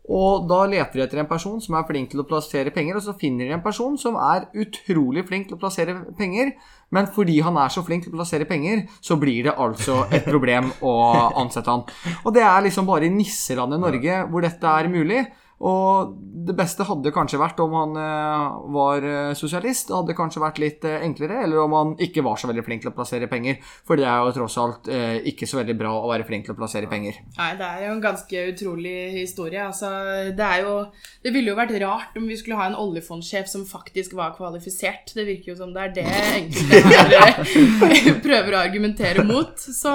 Og 0.08 0.46
da 0.48 0.62
leter 0.64 0.96
de 0.96 1.04
etter 1.04 1.20
en 1.20 1.28
person 1.28 1.58
som 1.60 1.76
er 1.76 1.84
flink 1.88 2.08
til 2.12 2.22
å 2.22 2.26
plassere 2.28 2.72
penger, 2.72 2.96
og 2.96 3.04
så 3.04 3.12
finner 3.20 3.44
de 3.44 3.56
en 3.58 3.64
person 3.64 3.98
som 4.00 4.16
er 4.16 4.46
utrolig 4.56 5.26
flink 5.28 5.50
til 5.50 5.58
å 5.58 5.60
plassere 5.60 5.98
penger, 6.16 6.54
men 6.96 7.10
fordi 7.12 7.36
han 7.44 7.58
er 7.60 7.72
så 7.72 7.84
flink 7.84 8.06
til 8.06 8.14
å 8.14 8.20
plassere 8.22 8.48
penger, 8.48 8.86
så 9.04 9.18
blir 9.20 9.50
det 9.50 9.56
altså 9.60 10.06
et 10.08 10.24
problem 10.24 10.70
å 10.80 10.94
ansette 11.42 11.68
han. 11.68 11.84
Og 12.24 12.32
det 12.36 12.46
er 12.46 12.64
liksom 12.64 12.88
bare 12.88 13.10
i 13.10 13.12
nisselandet 13.12 13.84
Norge 13.84 14.22
hvor 14.32 14.48
dette 14.48 14.78
er 14.80 14.88
mulig. 14.92 15.26
Og 15.58 16.14
det 16.46 16.54
beste 16.56 16.86
hadde 16.86 17.10
kanskje 17.14 17.40
vært 17.40 17.58
om 17.64 17.72
han 17.74 17.96
eh, 17.98 18.58
var 18.74 19.04
eh, 19.04 19.30
sosialist. 19.38 19.88
Det 19.88 19.96
hadde 19.96 20.14
kanskje 20.16 20.42
vært 20.42 20.60
litt 20.62 20.84
eh, 20.86 21.00
enklere, 21.02 21.40
eller 21.42 21.62
om 21.64 21.74
han 21.74 21.94
ikke 22.04 22.22
var 22.24 22.38
så 22.38 22.50
veldig 22.50 22.62
flink 22.66 22.84
til 22.84 22.92
å 22.92 22.94
plassere 22.94 23.26
penger. 23.30 23.58
For 23.86 23.98
det 23.98 24.06
er 24.06 24.22
jo 24.22 24.34
tross 24.36 24.58
alt 24.62 24.90
ikke 25.28 25.48
så 25.48 25.58
veldig 25.60 25.74
bra 25.78 25.90
å 25.98 26.10
være 26.10 26.26
flink 26.28 26.46
til 26.46 26.54
å 26.54 26.58
plassere 26.58 26.90
penger. 26.90 27.18
Nei, 27.36 27.50
det 27.58 27.66
er 27.66 27.86
jo 27.86 27.94
en 27.96 28.04
ganske 28.04 28.44
utrolig 28.52 28.96
historie. 29.16 29.64
Altså, 29.64 29.90
det 30.36 30.46
er 30.46 30.62
jo 30.64 30.76
Det 31.24 31.32
ville 31.34 31.50
jo 31.50 31.58
vært 31.58 31.74
rart 31.82 32.16
om 32.18 32.28
vi 32.28 32.36
skulle 32.38 32.58
ha 32.60 32.68
en 32.70 32.78
oljefondsjef 32.78 33.50
som 33.50 33.66
faktisk 33.68 34.14
var 34.18 34.36
kvalifisert. 34.36 35.10
Det 35.14 35.26
virker 35.26 35.52
jo 35.52 35.58
som 35.58 35.74
det 35.74 35.88
er 35.88 35.96
det 35.98 36.06
enkelte 36.38 36.82
her 37.18 38.22
prøver 38.22 38.54
å 38.54 38.62
argumentere 38.62 39.26
mot. 39.26 39.58
Så 39.58 39.94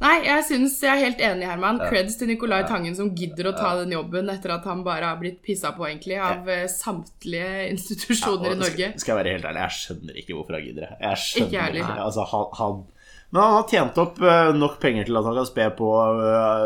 Nei, 0.00 0.14
jeg 0.24 0.44
synes 0.48 0.78
jeg 0.80 0.90
er 0.94 1.02
helt 1.04 1.18
enig, 1.20 1.44
Herman. 1.44 1.80
Creds 1.90 2.16
til 2.16 2.30
Nicolai 2.30 2.62
Tangen 2.68 2.94
som 2.96 3.10
gidder 3.16 3.50
å 3.50 3.56
ta 3.56 3.74
den 3.82 3.92
jobben 3.92 4.30
etter 4.32 4.54
at 4.54 4.64
han 4.68 4.80
bare 4.86 5.10
har 5.10 5.18
blitt 5.20 5.42
pissa 5.44 5.74
på, 5.76 5.84
egentlig, 5.90 6.16
av 6.24 6.48
eh, 6.48 6.64
samtlige 6.72 7.66
institusjoner 7.74 8.54
i 8.54 8.60
Norge. 8.62 8.88
Skal, 8.94 9.02
skal 9.04 9.12
jeg 9.12 9.20
være 9.20 9.34
helt 9.36 9.50
ærlig, 9.50 9.66
jeg 9.66 9.76
skjønner 9.80 10.22
ikke 10.22 10.38
hvorfor 10.38 10.56
han 10.56 10.64
gidder 10.64 10.86
det. 10.86 10.96
Jeg 11.04 11.22
skjønner 11.26 11.52
Ikke 11.52 11.66
ærlig. 11.66 11.84
ikke. 11.84 11.98
Altså, 12.06 12.26
han, 12.32 12.48
han, 12.62 12.80
men 13.30 13.42
han 13.44 13.56
har 13.58 13.68
tjent 13.70 14.00
opp 14.02 14.24
eh, 14.24 14.48
nok 14.56 14.80
penger 14.82 15.06
til 15.10 15.20
at 15.20 15.28
han 15.28 15.36
kan 15.38 15.50
spe 15.52 15.68
på 15.78 15.92
eh, 16.00 16.64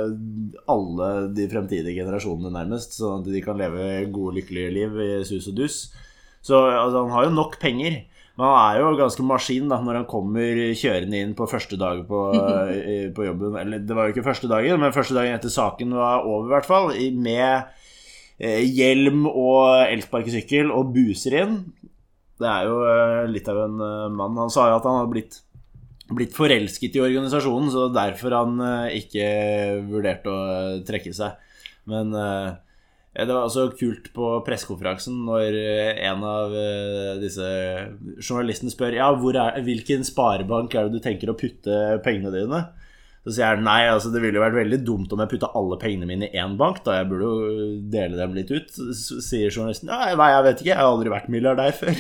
alle 0.77 1.11
de 1.37 1.51
fremtidige 1.51 1.99
generasjonene, 1.99 2.55
nærmest, 2.55 2.95
sånn 3.01 3.19
at 3.19 3.35
de 3.35 3.43
kan 3.45 3.59
leve 3.59 3.91
gode, 4.15 4.39
lykkelige 4.39 4.75
liv 4.79 5.01
i 5.05 5.13
sus 5.27 5.51
og 5.51 5.59
dus. 5.59 5.83
Så 6.45 6.63
altså, 6.71 7.03
han 7.03 7.17
har 7.19 7.27
jo 7.27 7.35
nok 7.35 7.59
penger. 7.59 8.05
Men 8.35 8.49
han 8.51 8.57
er 8.59 8.81
jo 8.81 8.95
ganske 8.99 9.25
maskin 9.27 9.69
da, 9.71 9.79
når 9.83 10.01
han 10.01 10.09
kommer 10.11 10.59
kjørende 10.75 11.21
inn 11.23 11.37
på 11.39 11.47
første 11.47 11.79
dag 11.79 12.01
på, 12.09 12.23
eh, 12.75 13.07
på 13.15 13.29
jobben. 13.29 13.55
Eller 13.61 13.85
det 13.87 13.95
var 13.95 14.09
jo 14.09 14.15
ikke 14.17 14.27
første 14.27 14.51
dagen, 14.51 14.81
men 14.83 14.95
første 14.95 15.15
dagen 15.15 15.37
etter 15.37 15.55
saken 15.55 15.95
var 15.95 16.27
over, 16.27 16.49
i 16.49 16.55
hvert 16.57 16.69
fall. 16.69 16.91
Med 17.15 17.71
eh, 18.43 18.65
hjelm 18.67 19.29
og 19.31 19.87
elsparkesykkel 19.87 20.75
og 20.75 20.91
buser 20.97 21.39
inn. 21.45 21.61
Det 22.43 22.51
er 22.51 22.67
jo 22.67 22.83
eh, 22.91 23.23
litt 23.31 23.51
av 23.53 23.63
en 23.69 23.79
mann. 24.19 24.43
Han 24.43 24.51
sa 24.51 24.67
jo 24.73 24.81
at 24.81 24.91
han 24.91 24.99
hadde 24.99 25.15
blitt, 25.15 25.39
blitt 26.11 26.35
forelsket 26.35 26.99
i 26.99 27.05
organisasjonen, 27.07 27.71
så 27.71 27.87
derfor 27.95 28.35
han 28.41 28.59
ikke 28.99 29.29
vurderte 29.87 30.35
å 30.35 30.83
trekke 30.87 31.15
seg. 31.15 31.39
Men 31.87 32.11
det 33.15 33.31
var 33.31 33.47
også 33.47 33.69
kult 33.79 34.09
på 34.15 34.29
pressekonferansen 34.47 35.21
når 35.29 35.55
eh, 35.55 36.01
en 36.09 36.25
av 36.27 36.55
eh, 36.59 37.13
disse 37.23 37.47
journalistene 38.19 38.73
spør 38.75 38.97
Ja, 38.99 39.13
er, 39.15 39.61
hvilken 39.63 40.03
sparebank 40.07 40.75
er 40.75 40.89
det 40.89 40.99
du 40.99 41.05
tenker 41.05 41.31
å 41.31 41.37
putte 41.39 42.01
pengene 42.03 42.35
dine? 42.35 42.65
Så 43.25 43.33
sier 43.39 43.55
han 43.55 43.65
nei, 43.65 43.87
altså 43.89 44.11
det 44.13 44.21
ville 44.21 44.37
jo 44.37 44.45
vært 44.45 44.59
veldig 44.59 44.79
dumt 44.85 45.13
om 45.15 45.23
jeg 45.23 45.31
putta 45.31 45.49
alle 45.57 45.79
pengene 45.81 46.09
mine 46.11 46.27
i 46.29 46.41
én 46.43 46.59
bank. 46.61 46.83
Da 46.85 46.99
jeg 46.99 47.09
burde 47.09 47.31
jo 47.31 47.69
dele 47.93 48.19
dem 48.21 48.35
litt 48.37 48.53
ut. 48.53 48.69
Så 48.69 49.23
sier 49.25 49.49
journalisten 49.49 49.89
nei, 49.89 50.13
nei, 50.19 50.31
jeg 50.35 50.45
vet 50.49 50.61
ikke, 50.61 50.71
jeg 50.75 50.81
har 50.81 50.91
aldri 50.91 51.13
vært 51.15 51.31
milliardær 51.33 51.73
før. 51.79 51.95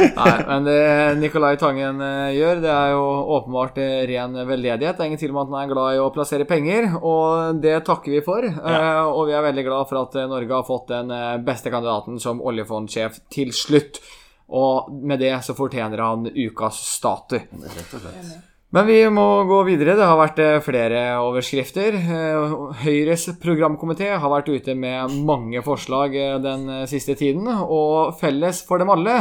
Nei, 0.00 0.34
men 0.46 0.66
det 0.68 0.82
Nicolai 1.18 1.54
Tangen 1.60 2.02
eh, 2.04 2.36
gjør, 2.36 2.60
det 2.62 2.70
er 2.70 2.92
jo 2.94 3.06
åpenbart 3.38 3.80
eh, 3.82 3.96
ren 4.10 4.36
veldedighet. 4.36 4.98
Det 4.98 5.04
er 5.04 5.10
ingen 5.10 5.20
tvil 5.20 5.34
om 5.34 5.40
at 5.42 5.50
han 5.50 5.58
er 5.62 5.72
glad 5.72 5.96
i 5.96 6.02
å 6.02 6.10
plassere 6.14 6.46
penger, 6.48 6.90
og 7.00 7.58
det 7.64 7.74
takker 7.88 8.14
vi 8.14 8.20
for. 8.24 8.46
Ja. 8.46 9.08
Og 9.08 9.26
vi 9.30 9.36
er 9.36 9.46
veldig 9.48 9.66
glad 9.66 9.90
for 9.90 10.02
at 10.04 10.20
eh, 10.20 10.28
Norge 10.30 10.56
har 10.56 10.68
fått 10.68 10.92
den 10.92 11.10
eh, 11.16 11.40
beste 11.46 11.72
kandidaten 11.72 12.20
som 12.22 12.44
oljefondsjef 12.44 13.22
til 13.32 13.54
slutt. 13.56 14.02
Og 14.50 14.92
med 15.06 15.22
det 15.22 15.34
så 15.46 15.56
fortjener 15.58 16.04
han 16.04 16.28
ukas 16.28 16.80
statue. 16.98 17.44
Men 18.70 18.86
vi 18.86 19.00
må 19.10 19.24
gå 19.48 19.56
videre. 19.66 19.96
Det 19.98 20.06
har 20.06 20.18
vært 20.20 20.40
eh, 20.44 20.60
flere 20.62 21.00
overskrifter. 21.18 21.96
Eh, 21.98 22.52
Høyres 22.84 23.26
programkomité 23.42 24.12
har 24.14 24.30
vært 24.30 24.50
ute 24.52 24.76
med 24.78 25.16
mange 25.26 25.58
forslag 25.66 26.14
eh, 26.14 26.36
den 26.42 26.68
siste 26.90 27.16
tiden, 27.18 27.50
og 27.50 28.14
felles 28.20 28.62
for 28.68 28.78
dem 28.78 28.92
alle 28.94 29.16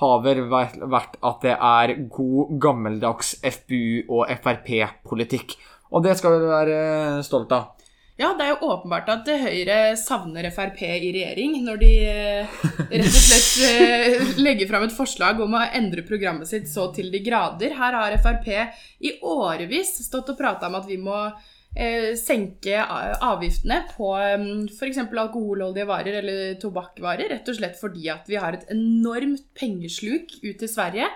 har 0.00 0.20
vel 0.24 0.42
vært 0.52 1.16
at 1.16 1.46
det 1.46 1.56
er 1.56 1.94
god, 2.12 2.52
gammeldags 2.60 3.38
FBU- 3.40 4.12
og 4.12 4.28
Frp-politikk. 4.36 5.56
Og 5.96 6.04
det 6.04 6.18
skal 6.20 6.36
vi 6.36 6.52
være 6.52 6.78
stolt 7.24 7.56
av. 7.56 7.79
Ja, 8.20 8.34
det 8.36 8.44
er 8.44 8.50
jo 8.52 8.68
åpenbart 8.74 9.06
at 9.08 9.28
Høyre 9.40 9.94
savner 9.96 10.44
Frp 10.52 10.82
i 10.84 11.12
regjering 11.14 11.54
når 11.64 11.78
de 11.80 11.92
eh, 12.04 12.58
rett 12.90 13.06
og 13.06 13.14
slett 13.16 13.62
eh, 13.64 14.34
legger 14.44 14.68
fram 14.68 14.84
et 14.84 14.92
forslag 14.92 15.40
om 15.40 15.56
å 15.56 15.62
endre 15.78 16.04
programmet 16.04 16.50
sitt 16.50 16.68
så 16.68 16.90
til 16.92 17.08
de 17.14 17.22
grader. 17.24 17.72
Her 17.78 17.96
har 17.96 18.18
Frp 18.20 18.50
i 19.08 19.14
årevis 19.24 19.94
stått 20.04 20.34
og 20.34 20.36
prata 20.36 20.68
om 20.68 20.76
at 20.76 20.90
vi 20.90 21.00
må 21.00 21.16
eh, 21.24 22.12
senke 22.20 22.84
avgiftene 22.84 23.86
på 23.94 24.12
f.eks. 24.68 25.00
alkoholholdige 25.00 25.88
varer 25.88 26.20
eller 26.20 26.60
tobakkvarer, 26.60 27.30
rett 27.32 27.48
og 27.48 27.56
slett 27.56 27.80
fordi 27.80 28.12
at 28.12 28.28
vi 28.28 28.36
har 28.36 28.58
et 28.58 28.68
enormt 28.76 29.48
pengesluk 29.56 30.42
ut 30.44 30.60
til 30.60 30.68
Sverige. 30.68 31.08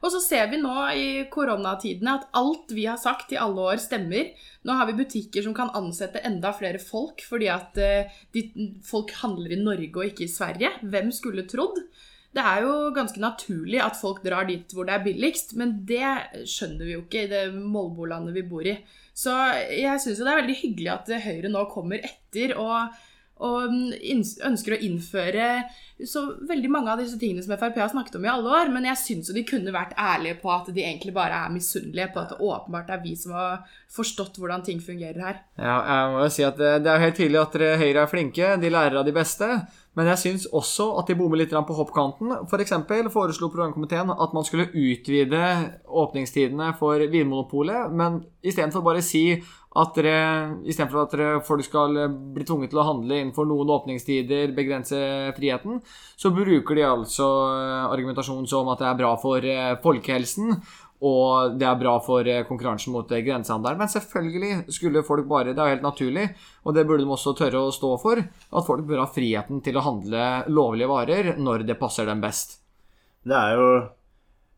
Og 0.00 0.12
så 0.14 0.20
ser 0.24 0.46
vi 0.52 0.60
nå 0.60 0.74
i 0.96 1.08
koronatidene 1.32 2.16
at 2.16 2.28
alt 2.38 2.72
vi 2.72 2.86
har 2.88 3.00
sagt 3.00 3.34
i 3.34 3.40
alle 3.40 3.66
år, 3.72 3.80
stemmer. 3.82 4.30
Nå 4.64 4.76
har 4.78 4.88
vi 4.88 4.96
butikker 5.02 5.44
som 5.44 5.56
kan 5.56 5.72
ansette 5.76 6.22
enda 6.24 6.54
flere 6.56 6.80
folk 6.82 7.20
fordi 7.26 7.50
at 7.52 7.80
eh, 7.80 8.20
de, 8.34 8.46
folk 8.86 9.12
handler 9.20 9.52
i 9.52 9.60
Norge 9.60 9.92
og 9.92 10.06
ikke 10.08 10.24
i 10.24 10.32
Sverige. 10.32 10.72
Hvem 10.80 11.12
skulle 11.12 11.48
trodd? 11.50 11.82
Det 12.30 12.42
er 12.46 12.62
jo 12.62 12.74
ganske 12.94 13.20
naturlig 13.20 13.80
at 13.82 13.98
folk 13.98 14.22
drar 14.22 14.46
dit 14.46 14.72
hvor 14.72 14.86
det 14.86 14.94
er 14.94 15.04
billigst, 15.04 15.56
men 15.58 15.80
det 15.86 16.46
skjønner 16.46 16.86
vi 16.86 16.94
jo 16.94 17.02
ikke 17.02 17.24
i 17.24 17.30
det 17.32 17.44
Molbolandet 17.58 18.36
vi 18.36 18.44
bor 18.46 18.66
i. 18.70 18.76
Så 19.12 19.34
jeg 19.74 20.00
syns 20.00 20.20
jo 20.20 20.26
det 20.26 20.32
er 20.32 20.42
veldig 20.44 20.58
hyggelig 20.60 20.92
at 20.94 21.10
Høyre 21.26 21.50
nå 21.50 21.64
kommer 21.72 22.06
etter 22.06 22.54
og, 22.54 22.94
og 23.40 23.72
ønsker 24.46 24.76
å 24.76 24.80
innføre 24.84 25.46
så 26.08 26.22
veldig 26.48 26.70
mange 26.72 26.92
av 26.92 27.00
disse 27.00 27.18
tingene 27.20 27.42
som 27.44 27.52
Frp 27.60 27.76
har 27.80 27.90
snakket 27.92 28.16
om 28.16 28.24
i 28.24 28.30
alle 28.32 28.52
år, 28.60 28.70
men 28.72 28.86
jeg 28.88 29.00
syns 29.00 29.30
jo 29.30 29.36
de 29.36 29.44
kunne 29.48 29.74
vært 29.74 29.92
ærlige 30.00 30.38
på 30.40 30.52
at 30.52 30.70
de 30.72 30.84
egentlig 30.84 31.12
bare 31.16 31.42
er 31.44 31.52
misunnelige 31.52 32.08
på 32.14 32.22
at 32.22 32.32
det 32.32 32.40
åpenbart 32.40 32.92
er 32.94 33.02
vi 33.04 33.12
som 33.20 33.34
har 33.36 33.76
forstått 33.92 34.40
hvordan 34.40 34.64
ting 34.66 34.80
fungerer 34.84 35.20
her. 35.26 35.42
Ja, 35.60 35.76
jeg 35.90 36.14
må 36.14 36.24
jo 36.24 36.32
si 36.32 36.46
at 36.46 36.60
det, 36.60 36.72
det 36.86 36.94
er 36.94 37.04
helt 37.04 37.20
tydelig 37.20 37.42
at 37.42 37.60
Høyre 37.84 38.06
er 38.06 38.12
flinke, 38.12 38.54
de 38.62 38.72
lærer 38.72 39.00
av 39.02 39.08
de 39.08 39.16
beste. 39.16 39.50
Men 40.00 40.08
jeg 40.14 40.20
syns 40.22 40.46
også 40.56 40.86
at 40.96 41.10
de 41.10 41.14
bommer 41.18 41.36
litt 41.36 41.52
på 41.52 41.74
hoppkanten. 41.76 42.32
F.eks. 42.46 42.72
foreslo 43.12 43.50
programkomiteen 43.52 44.08
at 44.14 44.32
man 44.32 44.46
skulle 44.48 44.70
utvide 44.72 45.42
åpningstidene 45.84 46.70
for 46.78 47.04
Vinmonopolet, 47.12 47.92
men 47.92 48.22
istedenfor 48.40 48.80
bare 48.86 49.02
si 49.04 49.42
at 49.70 49.92
dere, 49.94 50.14
istedenfor 50.66 51.04
at 51.04 51.12
dere, 51.14 51.42
folk 51.46 51.62
skal 51.62 51.98
bli 52.34 52.46
tvunget 52.46 52.72
til 52.72 52.80
å 52.80 52.86
handle 52.88 53.20
innenfor 53.20 53.46
noen 53.46 53.70
åpningstider, 53.76 54.54
begrense 54.56 54.98
friheten, 55.36 55.78
så 56.18 56.32
bruker 56.34 56.80
de 56.80 56.86
altså 56.88 57.28
eh, 57.52 57.84
argumentasjon 57.92 58.48
som 58.50 58.72
at 58.72 58.80
det 58.82 58.88
er 58.88 58.98
bra 58.98 59.12
for 59.20 59.46
eh, 59.46 59.76
folkehelsen, 59.84 60.56
og 61.00 61.54
det 61.56 61.64
er 61.64 61.78
bra 61.80 61.94
for 62.04 62.26
eh, 62.28 62.42
konkurransen 62.44 62.92
mot 62.92 63.08
eh, 63.12 63.22
grensehandelen. 63.24 63.78
Men 63.80 63.88
selvfølgelig 63.88 64.74
skulle 64.76 65.02
folk 65.06 65.24
bare 65.30 65.54
Det 65.54 65.58
er 65.62 65.70
jo 65.70 65.76
helt 65.78 65.86
naturlig, 65.86 66.26
og 66.64 66.74
det 66.76 66.84
burde 66.86 67.06
de 67.06 67.14
også 67.14 67.32
tørre 67.38 67.62
å 67.64 67.72
stå 67.72 67.94
for, 68.02 68.20
at 68.20 68.66
folk 68.66 68.84
bør 68.88 69.00
ha 69.00 69.08
friheten 69.08 69.62
til 69.64 69.78
å 69.80 69.84
handle 69.86 70.26
lovlige 70.52 70.90
varer 70.90 71.30
når 71.40 71.64
det 71.70 71.78
passer 71.80 72.04
dem 72.08 72.20
best. 72.20 72.58
Det 73.24 73.36
er 73.36 73.56
jo 73.56 73.70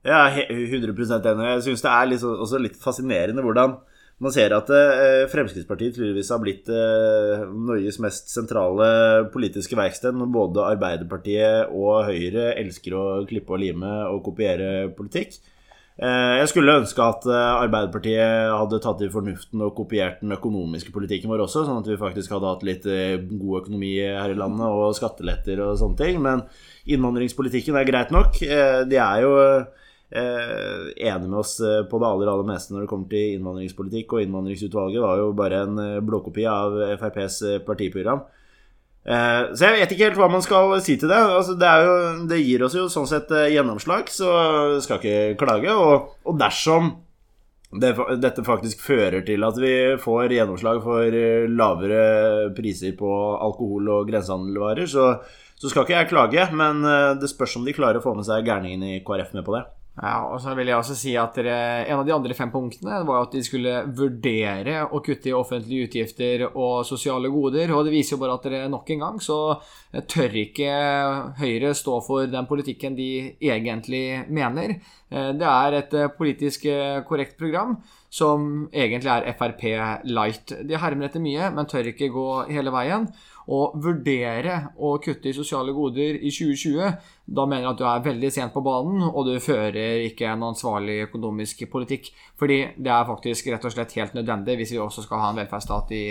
Jeg 0.03 0.19
er 0.19 0.31
he- 0.35 0.49
100 0.51 1.31
enig. 1.31 1.47
Jeg 1.47 1.63
syns 1.69 1.83
det 1.83 1.91
er 1.95 2.07
litt, 2.11 2.23
også 2.27 2.59
litt 2.59 2.77
fascinerende 2.83 3.43
hvordan 3.47 3.77
man 4.23 4.35
ser 4.35 4.51
at 4.55 4.69
eh, 4.71 5.29
Fremskrittspartiet 5.31 5.95
tydeligvis 5.95 6.31
har 6.31 6.43
blitt 6.43 6.67
Norges 6.67 8.01
mest 8.03 8.29
sentrale 8.35 9.31
politiske 9.31 9.79
verksted 9.79 10.15
når 10.19 10.35
både 10.35 10.67
Arbeiderpartiet 10.75 11.71
og 11.71 12.05
Høyre 12.11 12.51
elsker 12.59 12.99
å 12.99 13.07
klippe 13.31 13.55
og 13.55 13.63
lime 13.63 13.95
og 14.11 14.25
kopiere 14.27 14.91
politikk. 14.99 15.39
Eh, 16.01 16.39
Jeg 16.41 16.49
skulle 16.49 16.79
ønske 16.81 17.05
at 17.05 17.27
eh, 17.29 17.49
Arbeiderpartiet 17.67 18.53
hadde 18.57 18.81
tatt 18.81 19.03
i 19.05 19.11
fornuften 19.13 19.61
og 19.61 19.75
kopiert 19.77 20.23
den 20.23 20.33
økonomiske 20.33 20.93
politikken 20.95 21.29
vår 21.29 21.45
også, 21.45 21.67
sånn 21.67 21.83
at 21.83 21.91
vi 21.91 21.99
faktisk 22.01 22.33
hadde 22.33 22.49
hatt 22.49 22.65
litt 22.65 22.89
eh, 22.89 23.19
god 23.21 23.59
økonomi 23.61 23.93
her 24.01 24.33
i 24.33 24.39
landet 24.39 24.73
og 24.73 24.97
skatteletter 24.97 25.61
og 25.67 25.77
sånne 25.81 26.01
ting. 26.01 26.23
Men 26.25 26.47
innvandringspolitikken 26.89 27.77
er 27.77 27.89
greit 27.89 28.13
nok. 28.15 28.41
De 28.41 28.99
er 28.99 29.23
jo 29.23 29.37
enige 30.13 31.25
med 31.25 31.39
oss 31.41 31.55
på 31.89 31.99
det 32.01 32.09
aller, 32.09 32.29
aller 32.29 32.45
meste 32.45 32.75
når 32.75 32.83
det 32.85 32.89
kommer 32.91 33.09
til 33.09 33.39
innvandringspolitikk, 33.39 34.13
og 34.13 34.25
innvandringsutvalget 34.27 35.01
var 35.01 35.21
jo 35.23 35.31
bare 35.37 35.63
en 35.65 35.79
blåkopi 36.05 36.45
av 36.51 36.77
FrPs 36.99 37.39
partiprogram. 37.65 38.21
Eh, 39.03 39.53
Så 39.55 39.67
jeg 39.67 39.81
vet 39.81 39.93
ikke 39.95 40.09
helt 40.11 40.19
hva 40.21 40.29
man 40.31 40.45
skal 40.45 40.77
si 40.85 40.97
til 41.01 41.11
det. 41.11 41.19
Altså, 41.19 41.57
det, 41.59 41.71
jo, 41.87 41.95
det 42.31 42.43
gir 42.43 42.63
oss 42.67 42.77
jo 42.79 42.89
sånn 42.93 43.09
sett 43.11 43.31
eh, 43.35 43.49
gjennomslag, 43.57 44.11
så 44.13 44.31
skal 44.85 45.01
ikke 45.01 45.39
klage. 45.41 45.75
Og, 45.75 46.13
og 46.29 46.39
dersom 46.39 46.93
det, 47.83 47.95
dette 48.23 48.45
faktisk 48.45 48.83
fører 48.85 49.25
til 49.27 49.43
at 49.49 49.59
vi 49.59 49.75
får 50.01 50.35
gjennomslag 50.37 50.83
for 50.85 51.19
eh, 51.19 51.49
lavere 51.51 52.51
priser 52.57 52.95
på 52.99 53.11
alkohol 53.43 53.91
og 53.97 54.11
grensehandelvarer, 54.13 54.87
så, 54.87 55.09
så 55.59 55.73
skal 55.73 55.87
ikke 55.87 55.99
jeg 55.99 56.13
klage. 56.13 56.49
Men 56.55 56.85
det 57.19 57.31
spørs 57.33 57.59
om 57.59 57.67
de 57.67 57.75
klarer 57.75 57.99
å 57.99 58.05
få 58.05 58.15
med 58.19 58.29
seg 58.29 58.47
gærningene 58.47 58.99
i 58.99 59.05
KrF 59.07 59.35
med 59.35 59.47
på 59.49 59.57
det. 59.59 59.67
Ja, 59.93 60.23
og 60.25 60.39
så 60.41 60.55
vil 60.57 60.71
jeg 60.71 60.81
også 60.81 60.95
si 60.97 61.11
at 61.21 61.35
dere, 61.37 61.85
En 61.85 61.99
av 62.01 62.07
de 62.09 62.15
andre 62.15 62.33
fem 62.33 62.49
punktene 62.51 63.03
var 63.05 63.27
at 63.27 63.35
de 63.37 63.43
skulle 63.45 63.83
vurdere 63.93 64.87
å 64.89 65.03
kutte 65.05 65.29
i 65.29 65.35
offentlige 65.37 65.91
utgifter 65.91 66.47
og 66.49 66.87
sosiale 66.89 67.29
goder. 67.29 67.75
Og 67.77 67.85
det 67.85 67.93
viser 67.93 68.17
jo 68.17 68.23
bare 68.23 68.39
at 68.39 68.49
dere 68.49 68.71
nok 68.73 68.89
en 68.95 69.05
gang 69.05 69.21
så 69.21 69.39
tør 70.09 70.39
ikke 70.47 70.71
Høyre 71.43 71.75
stå 71.77 71.99
for 72.07 72.25
den 72.25 72.49
politikken 72.49 72.97
de 72.97 73.11
egentlig 73.37 74.25
mener. 74.33 74.79
Eh, 75.13 75.33
Det 75.37 75.49
er 75.49 75.79
et 75.79 75.95
eh, 75.99 76.13
politisk 76.19 76.65
eh, 76.71 77.03
korrekt 77.09 77.37
program 77.39 77.77
som 78.13 78.69
egentlig 78.73 79.09
er 79.13 79.37
Frp 79.39 79.63
light. 80.05 80.53
De 80.69 80.77
hermer 80.77 81.09
etter 81.09 81.23
mye, 81.25 81.51
men 81.53 81.69
tør 81.69 81.93
ikke 81.93 82.13
gå 82.13 82.27
hele 82.53 82.73
veien. 82.75 83.07
Å 83.43 83.73
vurdere 83.75 84.59
å 84.79 84.93
kutte 85.03 85.31
i 85.31 85.35
sosiale 85.35 85.73
goder 85.75 86.15
i 86.21 86.31
2020, 86.31 86.93
da 87.27 87.47
mener 87.49 87.65
jeg 87.65 87.71
at 87.73 87.81
du 87.81 87.87
er 87.89 88.05
veldig 88.05 88.31
sent 88.31 88.53
på 88.55 88.63
banen, 88.63 89.01
og 89.09 89.27
du 89.27 89.33
fører 89.43 90.05
ikke 90.05 90.29
en 90.31 90.45
ansvarlig 90.47 91.09
økonomisk 91.09 91.65
politikk. 91.73 92.13
Fordi 92.39 92.59
det 92.77 92.93
er 92.93 93.09
faktisk 93.09 93.49
rett 93.51 93.67
og 93.67 93.75
slett 93.75 93.97
helt 93.99 94.15
nødvendig 94.15 94.59
hvis 94.61 94.75
vi 94.77 94.79
også 94.85 95.03
skal 95.09 95.25
ha 95.25 95.33
en 95.33 95.41
velferdsstat 95.41 95.91
i 95.97 96.03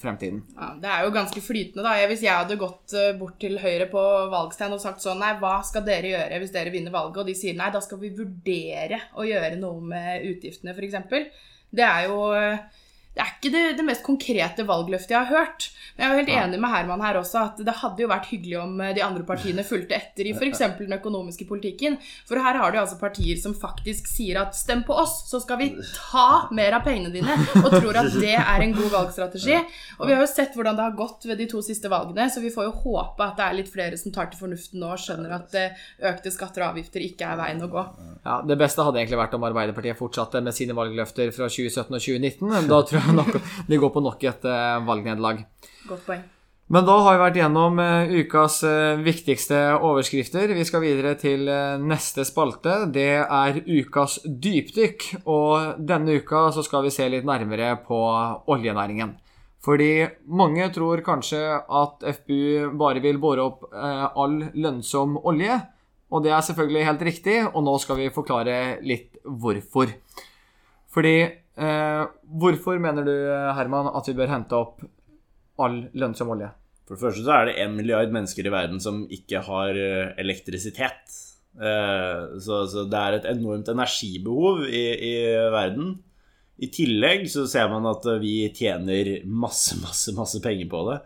fremtiden. 0.00 0.40
Ja, 0.56 0.72
det 0.82 0.90
er 0.90 1.06
jo 1.06 1.14
ganske 1.14 1.44
flytende, 1.44 1.84
da. 1.86 1.94
Hvis 2.10 2.24
jeg 2.26 2.34
hadde 2.34 2.58
gått 2.58 2.96
bort 3.20 3.38
til 3.44 3.60
Høyre 3.62 3.86
på 3.92 4.02
valgstein 4.32 4.74
og 4.74 4.82
sagt 4.82 5.04
sånn 5.04 5.22
Nei, 5.22 5.36
hva 5.38 5.60
skal 5.62 5.86
dere 5.86 6.16
gjøre 6.16 6.42
hvis 6.42 6.56
dere 6.56 6.74
vinner 6.74 6.96
valget? 6.96 7.22
Og 7.22 7.30
de 7.30 7.36
sier 7.38 7.54
nei, 7.54 7.70
da 7.70 7.84
skal 7.84 8.02
vi 8.02 8.10
vurdere 8.16 8.41
å 9.16 9.26
gjøre 9.28 9.58
noe 9.60 9.80
med 9.92 10.26
utgiftene, 10.30 10.74
f.eks. 10.74 11.32
Det 11.72 11.84
er 11.86 12.08
jo 12.08 12.18
eh, 12.36 12.81
det 13.12 13.20
er 13.20 13.32
ikke 13.34 13.50
det, 13.52 13.62
det 13.76 13.84
mest 13.84 14.04
konkrete 14.06 14.64
valgløftet 14.64 15.12
jeg 15.12 15.28
har 15.28 15.42
hørt. 15.44 15.66
Men 15.96 16.06
jeg 16.06 16.12
er 16.12 16.20
helt 16.22 16.30
enig 16.32 16.60
med 16.62 16.72
Herman 16.72 17.02
her 17.04 17.18
også, 17.20 17.42
at 17.42 17.58
det 17.60 17.74
hadde 17.82 18.00
jo 18.00 18.08
vært 18.08 18.30
hyggelig 18.30 18.56
om 18.62 18.78
eh, 18.80 18.94
de 18.96 19.02
andre 19.04 19.26
partiene 19.28 19.64
fulgte 19.68 19.98
etter 19.98 20.30
i 20.30 20.32
f.eks. 20.32 20.62
den 20.78 20.96
økonomiske 20.96 21.44
politikken. 21.48 21.98
For 22.28 22.40
her 22.40 22.56
har 22.56 22.72
du 22.72 22.78
altså 22.80 22.96
partier 22.96 23.36
som 23.36 23.52
faktisk 23.52 24.08
sier 24.08 24.40
at 24.40 24.56
stem 24.56 24.80
på 24.88 24.96
oss, 24.96 25.18
så 25.28 25.42
skal 25.44 25.60
vi 25.60 25.68
ta 25.92 26.48
mer 26.56 26.78
av 26.78 26.86
pengene 26.86 27.12
dine. 27.12 27.36
Og 27.60 27.68
tror 27.74 28.00
at 28.00 28.16
det 28.16 28.32
er 28.38 28.64
en 28.64 28.72
god 28.78 28.88
valgstrategi. 28.94 29.58
Og 29.98 30.08
vi 30.08 30.16
har 30.16 30.24
jo 30.24 30.30
sett 30.32 30.56
hvordan 30.56 30.80
det 30.80 30.88
har 30.88 30.96
gått 30.96 31.28
ved 31.28 31.42
de 31.42 31.50
to 31.52 31.60
siste 31.64 31.92
valgene, 31.92 32.30
så 32.32 32.40
vi 32.40 32.54
får 32.54 32.70
jo 32.70 32.74
håpe 32.86 33.28
at 33.28 33.36
det 33.36 33.44
er 33.44 33.58
litt 33.60 33.70
flere 33.72 34.00
som 34.00 34.14
tar 34.16 34.32
til 34.32 34.40
fornuften 34.40 34.80
nå 34.80 34.94
og 34.94 35.04
skjønner 35.04 35.36
at 35.36 35.60
eh, 35.60 35.84
økte 36.14 36.32
skatter 36.32 36.64
og 36.64 36.72
avgifter 36.72 37.04
ikke 37.04 37.28
er 37.28 37.40
veien 37.44 37.60
å 37.60 37.68
gå. 37.76 37.84
Ja, 38.24 38.40
Det 38.40 38.56
beste 38.56 38.88
hadde 38.88 39.04
egentlig 39.04 39.20
vært 39.20 39.36
om 39.36 39.44
Arbeiderpartiet 39.52 40.00
fortsatte 40.00 40.40
med 40.40 40.56
sine 40.56 40.76
valgløfter 40.80 41.28
fra 41.36 41.52
2017 41.52 41.92
og 41.92 42.00
2019. 42.00 42.72
Da 42.72 42.80
tror 42.88 43.01
jeg 43.01 43.01
nok 43.18 43.34
de 43.68 43.80
går 43.80 43.90
på 43.94 44.02
nok 44.04 44.22
et 44.28 44.46
eh, 44.48 44.78
valgnederlag. 44.86 45.42
Godt 45.88 46.06
poeng. 46.06 46.22
Men 46.72 46.86
da 46.88 46.94
har 47.04 47.16
vi 47.16 47.20
vært 47.20 47.38
gjennom 47.40 47.80
eh, 47.82 48.12
ukas 48.22 48.60
eh, 48.64 49.00
viktigste 49.04 49.58
overskrifter. 49.76 50.54
Vi 50.56 50.66
skal 50.68 50.84
videre 50.84 51.16
til 51.20 51.50
neste 51.82 52.24
spalte. 52.28 52.86
Det 52.92 53.10
er 53.22 53.60
ukas 53.66 54.20
dypdykk. 54.24 55.08
Og 55.26 55.82
denne 55.82 56.20
uka 56.22 56.46
så 56.54 56.64
skal 56.64 56.86
vi 56.86 56.94
se 56.94 57.10
litt 57.12 57.28
nærmere 57.28 57.74
på 57.86 58.00
oljenæringen. 58.52 59.18
Fordi 59.62 59.92
mange 60.26 60.64
tror 60.74 61.04
kanskje 61.06 61.42
at 61.62 62.02
FBU 62.16 62.72
bare 62.80 63.02
vil 63.04 63.20
bore 63.22 63.44
opp 63.44 63.68
all 63.70 64.40
lønnsom 64.58 65.20
olje. 65.22 65.60
Og 66.12 66.24
det 66.24 66.32
er 66.34 66.42
selvfølgelig 66.44 66.88
helt 66.88 67.04
riktig, 67.06 67.36
og 67.46 67.62
nå 67.64 67.76
skal 67.80 68.00
vi 68.00 68.10
forklare 68.12 68.56
litt 68.84 69.20
hvorfor. 69.22 69.94
Fordi 70.92 71.14
eh, 71.56 72.04
Hvorfor 72.42 72.78
mener 72.80 73.04
du, 73.06 73.14
Herman, 73.56 73.90
at 73.94 74.08
vi 74.08 74.16
bør 74.18 74.30
hente 74.32 74.56
opp 74.58 74.82
all 75.60 75.82
lønnsom 75.94 76.32
olje? 76.34 76.50
For 76.88 76.96
det 76.96 77.02
første 77.04 77.24
så 77.26 77.34
er 77.36 77.50
det 77.50 77.58
en 77.62 77.76
milliard 77.76 78.10
mennesker 78.12 78.46
i 78.48 78.52
verden 78.52 78.80
som 78.82 79.04
ikke 79.12 79.42
har 79.46 79.76
eh, 79.78 80.14
elektrisitet. 80.20 81.18
Eh, 81.60 82.38
Så, 82.42 82.64
så 82.72 82.86
det 82.90 82.98
er 82.98 83.18
et 83.18 83.28
enormt 83.36 83.68
energibehov 83.68 84.64
i, 84.66 84.84
i 84.96 85.14
verden. 85.52 85.98
I 86.62 86.68
tillegg 86.72 87.26
så 87.32 87.46
ser 87.50 87.68
man 87.72 87.86
at 87.90 88.04
vi 88.22 88.48
tjener 88.54 89.20
masse, 89.26 89.76
masse, 89.82 90.12
masse 90.16 90.40
penger 90.44 90.68
på 90.70 90.82
det. 90.90 91.00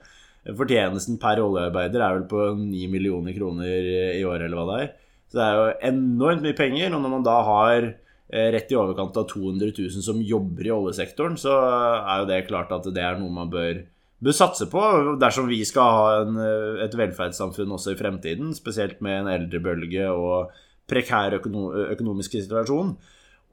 Fortjenesten 0.57 1.17
per 1.19 1.41
oljearbeider 1.43 2.03
er 2.05 2.19
vel 2.21 2.27
på 2.31 2.43
9 2.61 2.87
millioner 2.93 3.35
kroner 3.35 3.89
i 4.15 4.23
året, 4.27 4.47
eller 4.47 4.59
hva 4.61 4.67
det 4.69 4.77
er. 4.85 4.91
Så 5.27 5.39
det 5.39 5.47
er 5.47 5.57
jo 5.59 5.79
enormt 5.89 6.45
mye 6.45 6.59
penger. 6.59 6.93
Og 6.95 7.03
når 7.03 7.15
man 7.17 7.25
da 7.27 7.37
har 7.49 7.87
eh, 7.89 7.97
rett 8.29 8.73
i 8.73 8.79
overkant 8.79 9.17
av 9.17 9.29
200 9.31 9.73
000 9.79 10.03
som 10.03 10.23
jobber 10.23 10.67
i 10.67 10.75
oljesektoren, 10.75 11.37
så 11.39 11.55
er 12.01 12.23
jo 12.23 12.31
det 12.31 12.47
klart 12.49 12.73
at 12.75 12.89
det 12.95 13.03
er 13.03 13.21
noe 13.21 13.31
man 13.33 13.51
bør, 13.53 13.85
bør 14.19 14.37
satse 14.37 14.67
på 14.73 14.83
dersom 15.23 15.47
vi 15.51 15.61
skal 15.69 15.99
ha 15.99 16.07
en, 16.23 16.39
eh, 16.43 16.85
et 16.87 16.97
velferdssamfunn 16.99 17.77
også 17.79 17.95
i 17.95 18.01
fremtiden, 18.01 18.55
spesielt 18.57 19.03
med 19.05 19.21
en 19.21 19.35
eldrebølge 19.37 20.09
og 20.11 20.55
prekær 20.91 21.39
økono 21.39 21.69
økonomisk 21.95 22.39
situasjon. 22.39 22.97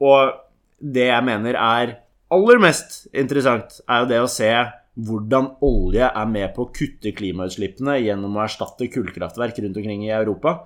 Og 0.02 0.34
det 0.82 1.06
jeg 1.10 1.26
mener 1.26 1.58
er 1.58 1.98
aller 2.34 2.58
mest 2.62 3.04
interessant, 3.14 3.78
er 3.86 4.02
jo 4.02 4.10
det 4.10 4.22
å 4.22 4.30
se 4.30 4.50
hvordan 4.94 5.56
olje 5.66 6.06
er 6.06 6.26
med 6.30 6.52
på 6.54 6.66
å 6.66 6.72
kutte 6.74 7.10
klimautslippene 7.14 7.96
gjennom 7.98 8.36
å 8.38 8.44
erstatte 8.44 8.90
kullkraftverk 8.90 9.58
rundt 9.62 9.78
omkring 9.80 10.04
i 10.06 10.12
Europa. 10.14 10.60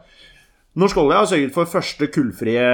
Norsk 0.79 0.99
olje 1.01 1.17
har 1.19 1.27
sørget 1.27 1.55
for 1.55 1.67
første 1.67 2.07
kullfrie 2.15 2.67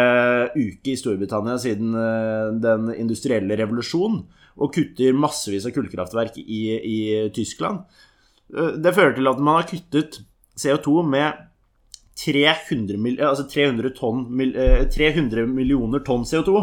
uke 0.53 0.93
i 0.93 0.97
Storbritannia 1.01 1.55
siden 1.63 1.95
eh, 1.97 2.51
den 2.61 2.91
industrielle 2.99 3.57
revolusjonen, 3.57 4.25
og 4.61 4.75
kutter 4.75 5.17
massevis 5.17 5.65
av 5.67 5.73
kullkraftverk 5.75 6.37
i, 6.43 6.61
i 6.77 6.99
Tyskland. 7.35 7.87
Eh, 8.53 8.77
Det 8.77 8.93
fører 8.97 9.17
til 9.17 9.31
at 9.31 9.41
man 9.41 9.61
har 9.63 9.71
kuttet 9.71 10.21
CO2 10.61 11.01
med 11.15 11.41
300, 12.21 13.01
mil, 13.01 13.17
altså 13.25 13.49
300, 13.51 13.95
ton, 13.97 14.27
eh, 14.53 14.85
300 14.93 15.49
millioner 15.51 16.05
tonn 16.05 16.29
CO2. 16.29 16.61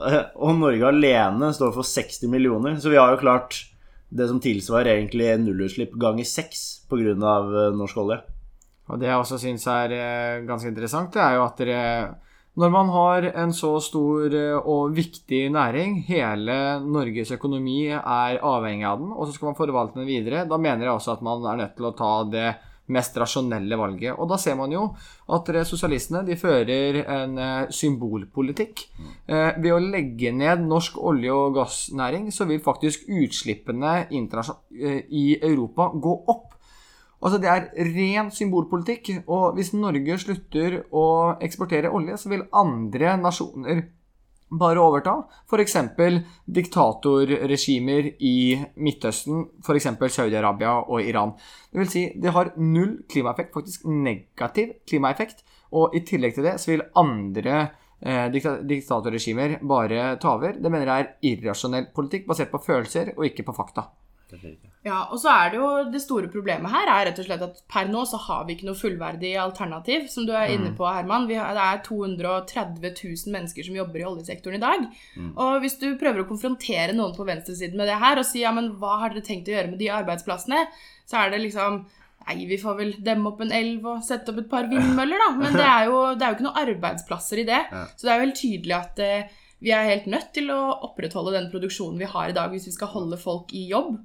Eh, 0.00 0.22
Og 0.36 0.56
Norge 0.58 0.88
alene 0.88 1.52
står 1.54 1.76
for 1.76 1.86
60 1.86 2.24
millioner, 2.32 2.80
så 2.80 2.88
vi 2.88 2.96
har 2.96 3.12
jo 3.12 3.22
klart 3.22 3.66
det 4.10 4.26
som 4.26 4.40
tilsvarer 4.42 4.96
egentlig 4.96 5.28
nullutslipp 5.44 5.92
ganger 6.00 6.24
seks 6.26 6.86
pga. 6.90 7.14
norsk 7.76 7.96
olje. 8.00 8.22
Og 8.90 8.98
det 8.98 9.10
jeg 9.10 9.22
også 9.22 9.38
syns 9.40 9.66
er 9.70 9.94
eh, 9.94 10.42
ganske 10.48 10.70
interessant, 10.70 11.12
det 11.14 11.22
er 11.22 11.38
jo 11.38 11.46
at 11.46 11.62
dere 11.62 11.82
Når 12.58 12.70
man 12.74 12.88
har 12.90 13.28
en 13.30 13.52
så 13.54 13.76
stor 13.80 14.34
eh, 14.34 14.56
og 14.58 14.96
viktig 14.96 15.44
næring, 15.54 16.00
hele 16.08 16.80
Norges 16.82 17.30
økonomi 17.36 17.84
er 17.92 18.40
avhengig 18.42 18.88
av 18.88 18.98
den, 18.98 19.12
og 19.14 19.28
så 19.28 19.36
skal 19.36 19.52
man 19.52 19.60
forvalte 19.60 20.00
den 20.00 20.10
videre, 20.10 20.48
da 20.50 20.58
mener 20.58 20.88
jeg 20.88 20.96
også 20.96 21.14
at 21.14 21.22
man 21.22 21.46
er 21.46 21.62
nødt 21.62 21.78
til 21.78 21.88
å 21.88 21.94
ta 21.94 22.10
det 22.32 22.48
mest 22.90 23.14
rasjonelle 23.22 23.76
valget. 23.78 24.16
Og 24.18 24.26
da 24.32 24.34
ser 24.42 24.56
man 24.58 24.72
jo 24.74 24.88
at 25.30 25.50
sosialistene 25.62 26.24
de 26.26 26.34
fører 26.34 27.04
en 27.04 27.38
eh, 27.38 27.70
symbolpolitikk. 27.70 28.88
Ved 29.30 29.70
å 29.70 29.78
legge 29.78 30.32
ned 30.34 30.66
norsk 30.66 30.98
olje- 30.98 31.30
og 31.30 31.54
gassnæring, 31.60 32.32
så 32.34 32.48
vil 32.50 32.58
faktisk 32.64 33.06
utslippene 33.06 34.08
i 34.10 35.26
Europa 35.38 35.92
gå 35.94 36.16
opp. 36.34 36.56
Altså 37.20 37.38
Det 37.40 37.48
er 37.52 37.70
ren 37.94 38.30
symbolpolitikk. 38.32 39.12
Og 39.28 39.56
hvis 39.56 39.74
Norge 39.76 40.18
slutter 40.22 40.82
å 40.90 41.06
eksportere 41.42 41.92
olje, 41.92 42.16
så 42.20 42.32
vil 42.32 42.46
andre 42.56 43.16
nasjoner 43.20 43.82
bare 44.50 44.82
overta. 44.82 45.14
F.eks. 45.46 45.76
diktatorregimer 46.46 48.08
i 48.26 48.36
Midtøsten, 48.82 49.44
f.eks. 49.62 49.90
Saudi-Arabia 50.16 50.74
og 50.88 51.04
Iran. 51.06 51.36
Det 51.70 51.82
vil 51.82 51.92
si, 51.92 52.06
det 52.18 52.34
har 52.34 52.54
null 52.58 52.96
klimaeffekt, 53.10 53.54
faktisk 53.54 53.86
negativ 53.86 54.74
klimaeffekt. 54.88 55.44
Og 55.78 55.94
i 55.94 56.02
tillegg 56.06 56.34
til 56.34 56.48
det 56.48 56.56
så 56.58 56.72
vil 56.72 56.86
andre 56.98 57.60
eh, 58.02 58.26
diktatorregimer 58.32 59.60
bare 59.62 60.16
ta 60.22 60.34
over. 60.34 60.58
Det 60.58 60.72
mener 60.72 60.90
jeg 60.90 61.06
er 61.06 61.34
irrasjonell 61.34 61.90
politikk 61.94 62.26
basert 62.30 62.50
på 62.50 62.62
følelser 62.64 63.14
og 63.16 63.28
ikke 63.28 63.46
på 63.46 63.54
fakta. 63.54 63.86
Ja, 64.86 65.02
og 65.12 65.18
så 65.20 65.28
er 65.32 65.50
det 65.52 65.58
jo 65.60 65.68
det 65.92 66.00
store 66.00 66.30
problemet 66.32 66.72
her 66.72 66.88
er 66.88 67.06
rett 67.10 67.18
og 67.20 67.26
slett 67.26 67.42
at 67.44 67.58
per 67.68 67.90
nå 67.92 68.04
så 68.08 68.16
har 68.24 68.46
vi 68.46 68.54
ikke 68.56 68.68
noe 68.68 68.78
fullverdig 68.78 69.34
alternativ, 69.42 70.06
som 70.08 70.24
du 70.28 70.32
er 70.32 70.54
inne 70.54 70.72
på, 70.78 70.86
Herman. 70.88 71.26
Vi 71.28 71.36
har, 71.36 71.52
det 71.56 71.66
er 71.66 71.82
230 71.84 72.94
000 73.02 73.34
mennesker 73.34 73.66
som 73.66 73.76
jobber 73.76 74.00
i 74.00 74.08
oljesektoren 74.08 74.56
i 74.56 74.64
dag. 74.64 74.86
Og 75.36 75.60
hvis 75.60 75.78
du 75.82 75.88
prøver 76.00 76.22
å 76.22 76.28
konfrontere 76.30 76.94
noen 76.96 77.16
på 77.16 77.26
venstresiden 77.28 77.76
med 77.76 77.90
det 77.90 78.00
her 78.00 78.20
og 78.22 78.28
si 78.28 78.40
ja, 78.44 78.52
men 78.56 78.72
hva 78.80 78.98
har 79.02 79.12
dere 79.12 79.26
tenkt 79.26 79.48
å 79.50 79.56
gjøre 79.56 79.72
med 79.74 79.82
de 79.82 79.90
arbeidsplassene, 80.00 80.64
så 81.10 81.24
er 81.24 81.34
det 81.34 81.42
liksom 81.48 81.82
Nei, 82.28 82.44
vi 82.46 82.58
får 82.60 82.74
vel 82.76 82.90
demme 83.00 83.30
opp 83.30 83.38
en 83.40 83.50
elv 83.56 83.86
og 83.88 84.02
sette 84.04 84.28
opp 84.30 84.42
et 84.42 84.48
par 84.50 84.66
vindmøller, 84.68 85.16
da. 85.22 85.28
Men 85.40 85.54
det 85.56 85.64
er 85.64 85.86
jo, 85.88 86.00
det 86.14 86.22
er 86.22 86.28
jo 86.28 86.36
ikke 86.36 86.44
noen 86.44 86.58
arbeidsplasser 86.68 87.40
i 87.40 87.46
det. 87.48 87.60
Så 87.96 88.04
det 88.06 88.10
er 88.12 88.18
jo 88.20 88.26
helt 88.26 88.36
tydelig 88.36 88.74
at 88.76 89.00
eh, 89.00 89.38
vi 89.64 89.72
er 89.72 89.88
helt 89.88 90.06
nødt 90.06 90.28
til 90.36 90.52
å 90.52 90.58
opprettholde 90.86 91.32
den 91.36 91.48
produksjonen 91.52 91.98
vi 92.00 92.08
har 92.12 92.28
i 92.30 92.36
dag 92.36 92.52
hvis 92.52 92.68
vi 92.68 92.74
skal 92.76 92.92
holde 92.92 93.18
folk 93.20 93.52
i 93.56 93.64
jobb. 93.72 93.96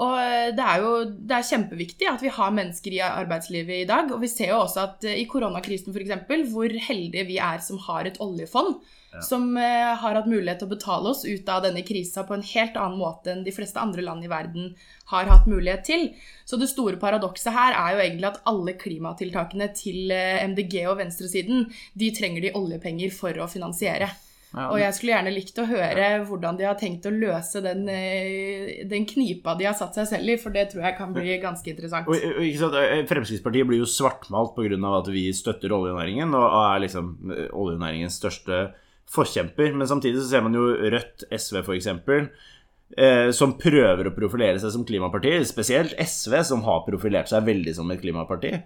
Og 0.00 0.14
eh, 0.16 0.50
det 0.56 0.64
er 0.64 0.80
jo 0.80 0.92
det 1.10 1.36
er 1.36 1.48
kjempeviktig 1.50 2.08
at 2.08 2.22
vi 2.24 2.32
har 2.32 2.54
mennesker 2.56 2.94
i 2.96 3.02
arbeidslivet 3.04 3.82
i 3.82 3.88
dag. 3.88 4.08
Og 4.14 4.22
vi 4.22 4.30
ser 4.32 4.54
jo 4.54 4.62
også 4.62 4.86
at 4.86 5.04
eh, 5.08 5.18
i 5.20 5.26
koronakrisen 5.28 5.92
f.eks., 5.92 6.48
hvor 6.54 6.72
heldige 6.88 7.26
vi 7.28 7.36
er 7.42 7.60
som 7.64 7.80
har 7.84 8.08
et 8.08 8.16
oljefond, 8.24 8.78
som 9.26 9.50
eh, 9.60 9.90
har 10.00 10.16
hatt 10.16 10.30
mulighet 10.30 10.62
til 10.62 10.70
å 10.70 10.72
betale 10.72 11.12
oss 11.12 11.26
ut 11.26 11.52
av 11.52 11.66
denne 11.66 11.84
krisa 11.84 12.24
på 12.24 12.36
en 12.36 12.46
helt 12.52 12.80
annen 12.80 13.00
måte 13.00 13.34
enn 13.34 13.44
de 13.44 13.54
fleste 13.54 13.82
andre 13.82 14.06
land 14.06 14.24
i 14.24 14.32
verden 14.32 14.72
har 15.12 15.28
hatt 15.28 15.50
mulighet 15.50 15.84
til. 15.90 16.08
Så 16.48 16.56
det 16.56 16.70
store 16.72 16.96
paradokset 17.02 17.52
her 17.52 17.76
er 17.76 17.92
jo 17.98 18.02
egentlig 18.06 18.30
at 18.30 18.40
alle 18.48 18.76
klimatiltakene 18.80 19.68
til 19.76 20.14
MDG 20.54 20.80
og 20.86 20.96
venstresiden, 21.02 21.68
de 21.92 22.12
trenger 22.16 22.46
de 22.46 22.56
oljepenger 22.56 23.12
for 23.12 23.36
å 23.36 23.50
finansiere. 23.50 24.08
Ja. 24.50 24.66
Og 24.72 24.80
jeg 24.80 24.94
skulle 24.96 25.12
gjerne 25.14 25.30
likt 25.30 25.58
å 25.62 25.66
høre 25.68 26.06
hvordan 26.26 26.56
de 26.58 26.66
har 26.66 26.78
tenkt 26.78 27.04
å 27.06 27.12
løse 27.14 27.60
den, 27.62 27.84
eh, 27.92 28.82
den 28.90 29.04
knipa 29.06 29.54
de 29.54 29.68
har 29.68 29.76
satt 29.78 29.94
seg 29.94 30.08
selv 30.10 30.32
i, 30.32 30.38
for 30.42 30.50
det 30.54 30.72
tror 30.72 30.88
jeg 30.88 30.96
kan 30.98 31.12
bli 31.14 31.36
ganske 31.42 31.70
interessant. 31.70 32.10
Og, 32.10 32.18
og, 32.18 32.40
ikke 32.42 32.62
sant, 32.64 32.78
eh, 32.80 33.04
Fremskrittspartiet 33.06 33.68
blir 33.68 33.84
jo 33.84 33.90
svartmalt 33.90 34.56
pga. 34.56 34.80
at 34.98 35.10
vi 35.14 35.28
støtter 35.36 35.70
oljenæringen 35.76 36.34
og 36.34 36.56
er 36.64 36.82
liksom 36.82 37.12
eh, 37.30 37.46
oljenæringens 37.54 38.18
største 38.18 38.72
forkjemper. 39.10 39.70
Men 39.74 39.86
samtidig 39.86 40.18
så 40.18 40.28
ser 40.32 40.42
man 40.46 40.58
jo 40.58 40.66
Rødt, 40.96 41.28
SV 41.30 41.62
f.eks., 41.62 41.86
eh, 42.98 43.30
som 43.30 43.54
prøver 43.54 44.10
å 44.10 44.16
profilere 44.16 44.58
seg 44.58 44.74
som 44.74 44.86
klimaparti. 44.86 45.36
Spesielt 45.46 45.94
SV, 45.94 46.40
som 46.50 46.66
har 46.66 46.82
profilert 46.88 47.30
seg 47.30 47.46
veldig 47.46 47.76
som 47.78 47.90
et 47.94 48.02
klimaparti. 48.02 48.56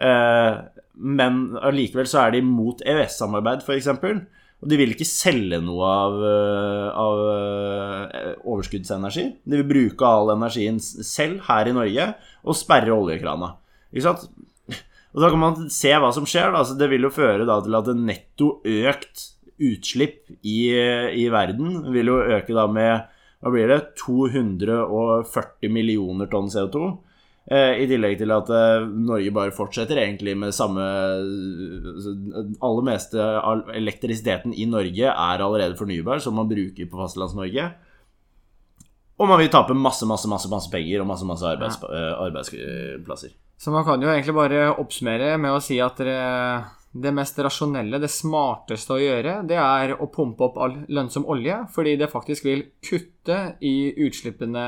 Eh, 0.00 0.60
men 1.00 1.40
allikevel 1.62 2.08
så 2.10 2.24
er 2.24 2.36
de 2.36 2.44
mot 2.46 2.82
EØS-samarbeid, 2.82 3.62
f.eks. 3.62 3.90
Og 4.60 4.68
de 4.68 4.76
vil 4.76 4.92
ikke 4.92 5.08
selge 5.08 5.60
noe 5.64 5.88
av, 5.88 6.18
eh, 6.28 6.88
av 7.00 7.20
eh, 7.32 8.32
overskuddsenergi. 8.44 9.24
De 9.48 9.60
vil 9.62 9.68
bruke 9.70 10.04
all 10.04 10.34
energien 10.34 10.80
selv 10.80 11.46
her 11.46 11.70
i 11.70 11.74
Norge 11.76 12.10
og 12.44 12.58
sperre 12.58 12.92
oljekrana. 12.92 13.54
Ikke 13.88 14.04
sant? 14.10 14.26
Og 15.14 15.24
da 15.24 15.30
kan 15.32 15.42
man 15.42 15.70
se 15.72 15.94
hva 15.96 16.12
som 16.14 16.28
skjer. 16.28 16.52
Altså, 16.52 16.76
det 16.78 16.90
vil 16.92 17.08
jo 17.08 17.14
føre 17.14 17.48
da, 17.48 17.56
til 17.64 17.78
at 17.80 17.88
netto 17.96 18.50
økt 18.60 19.24
utslipp 19.60 20.28
i, 20.40 20.58
i 20.72 21.24
verden 21.32 21.82
vil 21.92 22.12
jo 22.12 22.20
øke 22.36 22.54
da 22.56 22.64
med 22.70 23.08
hva 23.40 23.52
blir 23.52 23.70
det, 23.72 23.80
240 24.00 25.72
millioner 25.72 26.28
tonn 26.28 26.52
CO2. 26.52 26.90
Eh, 27.48 27.80
I 27.82 27.86
tillegg 27.88 28.18
til 28.20 28.30
at 28.34 28.50
eh, 28.52 28.84
Norge 28.84 29.32
bare 29.34 29.54
fortsetter 29.54 29.98
egentlig 30.02 30.36
med 30.38 30.52
samme 30.54 30.84
altså, 30.84 32.12
Aller 32.66 32.84
meste 32.86 33.24
av 33.40 33.70
elektrisiteten 33.74 34.52
i 34.54 34.68
Norge 34.70 35.08
er 35.08 35.44
allerede 35.44 35.78
fornybar, 35.78 36.20
som 36.22 36.36
man 36.36 36.50
bruker 36.50 36.90
på 36.90 37.00
Fastlands-Norge. 37.00 37.70
Og 39.20 39.28
man 39.28 39.40
vil 39.40 39.50
tape 39.52 39.76
masse, 39.76 40.06
masse, 40.08 40.28
masse, 40.30 40.48
masse 40.52 40.70
penger 40.72 41.02
og 41.02 41.08
masse, 41.10 41.26
masse 41.28 41.48
arbeids, 41.48 41.80
ja. 41.84 42.12
arbeidsplasser. 42.24 43.34
Så 43.60 43.72
man 43.72 43.84
kan 43.84 44.00
jo 44.00 44.08
egentlig 44.08 44.36
bare 44.36 44.70
oppsummere 44.80 45.34
med 45.40 45.52
å 45.52 45.60
si 45.60 45.76
at 45.84 45.98
dere, 46.00 46.62
det 46.90 47.12
mest 47.12 47.36
rasjonelle, 47.44 48.00
det 48.00 48.08
smarteste 48.10 48.96
å 48.96 49.00
gjøre, 49.02 49.34
det 49.46 49.58
er 49.60 49.92
å 50.00 50.08
pumpe 50.12 50.46
opp 50.46 50.56
all 50.58 50.78
lønnsom 50.88 51.26
olje, 51.28 51.58
fordi 51.74 51.98
det 52.00 52.08
faktisk 52.10 52.48
vil 52.48 52.64
kutte 52.80 53.42
i 53.60 53.92
utslippene 54.06 54.64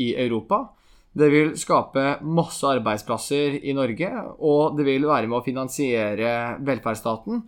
i 0.00 0.14
Europa. 0.16 0.64
Det 1.12 1.26
vil 1.32 1.56
skape 1.58 2.20
masse 2.22 2.68
arbeidsplasser 2.70 3.58
i 3.66 3.74
Norge, 3.74 4.10
og 4.38 4.76
det 4.78 4.86
vil 4.86 5.08
være 5.10 5.26
med 5.26 5.40
å 5.40 5.44
finansiere 5.46 6.60
velferdsstaten. 6.62 7.42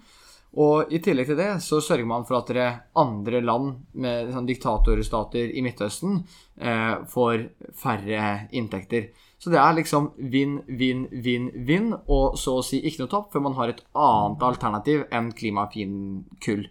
Og 0.62 0.90
i 0.92 0.98
tillegg 1.01 1.31
til 1.31 1.38
det 1.38 1.53
så 1.64 1.79
sørger 1.81 2.09
man 2.09 2.27
for 2.29 2.37
at 2.37 2.51
dere 2.51 2.66
andre 3.01 3.40
land 3.40 3.87
med 3.96 4.35
sånn 4.35 4.48
diktatorstater 4.48 5.55
i 5.57 5.62
Midtøsten 5.64 6.18
eh, 6.61 6.98
får 7.09 7.46
færre 7.81 8.51
inntekter. 8.53 9.09
Så 9.40 9.51
det 9.51 9.59
er 9.62 9.79
liksom 9.79 10.11
vinn, 10.31 10.59
vinn, 10.68 11.07
vinn, 11.25 11.48
vinn, 11.66 11.88
og 12.05 12.37
så 12.38 12.59
å 12.59 12.66
si 12.66 12.83
ikke 12.85 13.05
noe 13.05 13.14
topp 13.14 13.33
før 13.33 13.46
man 13.48 13.57
har 13.57 13.72
et 13.72 13.81
annet 13.96 14.44
alternativ 14.51 15.07
enn 15.11 15.33
klimafin 15.38 15.96
kull. 16.44 16.68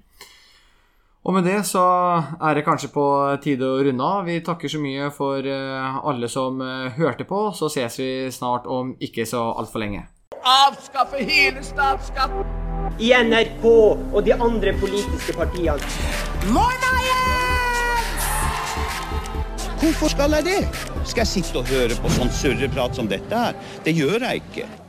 Og 1.21 1.35
med 1.35 1.45
det 1.45 1.59
så 1.69 1.81
er 2.41 2.55
det 2.57 2.63
kanskje 2.65 2.89
på 2.95 3.03
tide 3.43 3.67
å 3.67 3.81
runde 3.85 4.05
av. 4.05 4.23
Vi 4.25 4.39
takker 4.41 4.71
så 4.73 4.79
mye 4.81 5.11
for 5.13 5.45
eh, 5.45 5.99
alle 6.09 6.29
som 6.33 6.57
eh, 6.65 6.95
hørte 6.97 7.27
på. 7.29 7.43
Så 7.53 7.69
ses 7.69 7.99
vi 8.01 8.09
snart 8.33 8.65
om 8.65 8.95
ikke 8.97 9.27
så 9.29 9.43
altfor 9.53 9.83
lenge. 9.83 10.07
Avskaffe 10.41 11.21
hele 11.21 11.61
statsskatten. 11.61 12.57
I 12.97 13.13
NRK 13.21 13.65
og 13.69 14.19
de 14.25 14.33
andre 14.33 14.73
politiske 14.81 15.37
partiene. 15.37 15.77
Hvorfor 19.81 20.09
skal 20.13 20.39
jeg 20.39 20.49
det? 20.49 20.59
Skal 21.05 21.21
jeg 21.21 21.29
sitte 21.37 21.61
og 21.61 21.69
høre 21.69 22.01
på 22.01 22.17
sånn 22.17 22.33
surreprat 22.33 22.97
som 22.97 23.09
dette 23.09 23.45
her? 23.45 23.57
Det 23.85 23.93
gjør 23.93 24.25
jeg 24.25 24.41
ikke. 24.41 24.80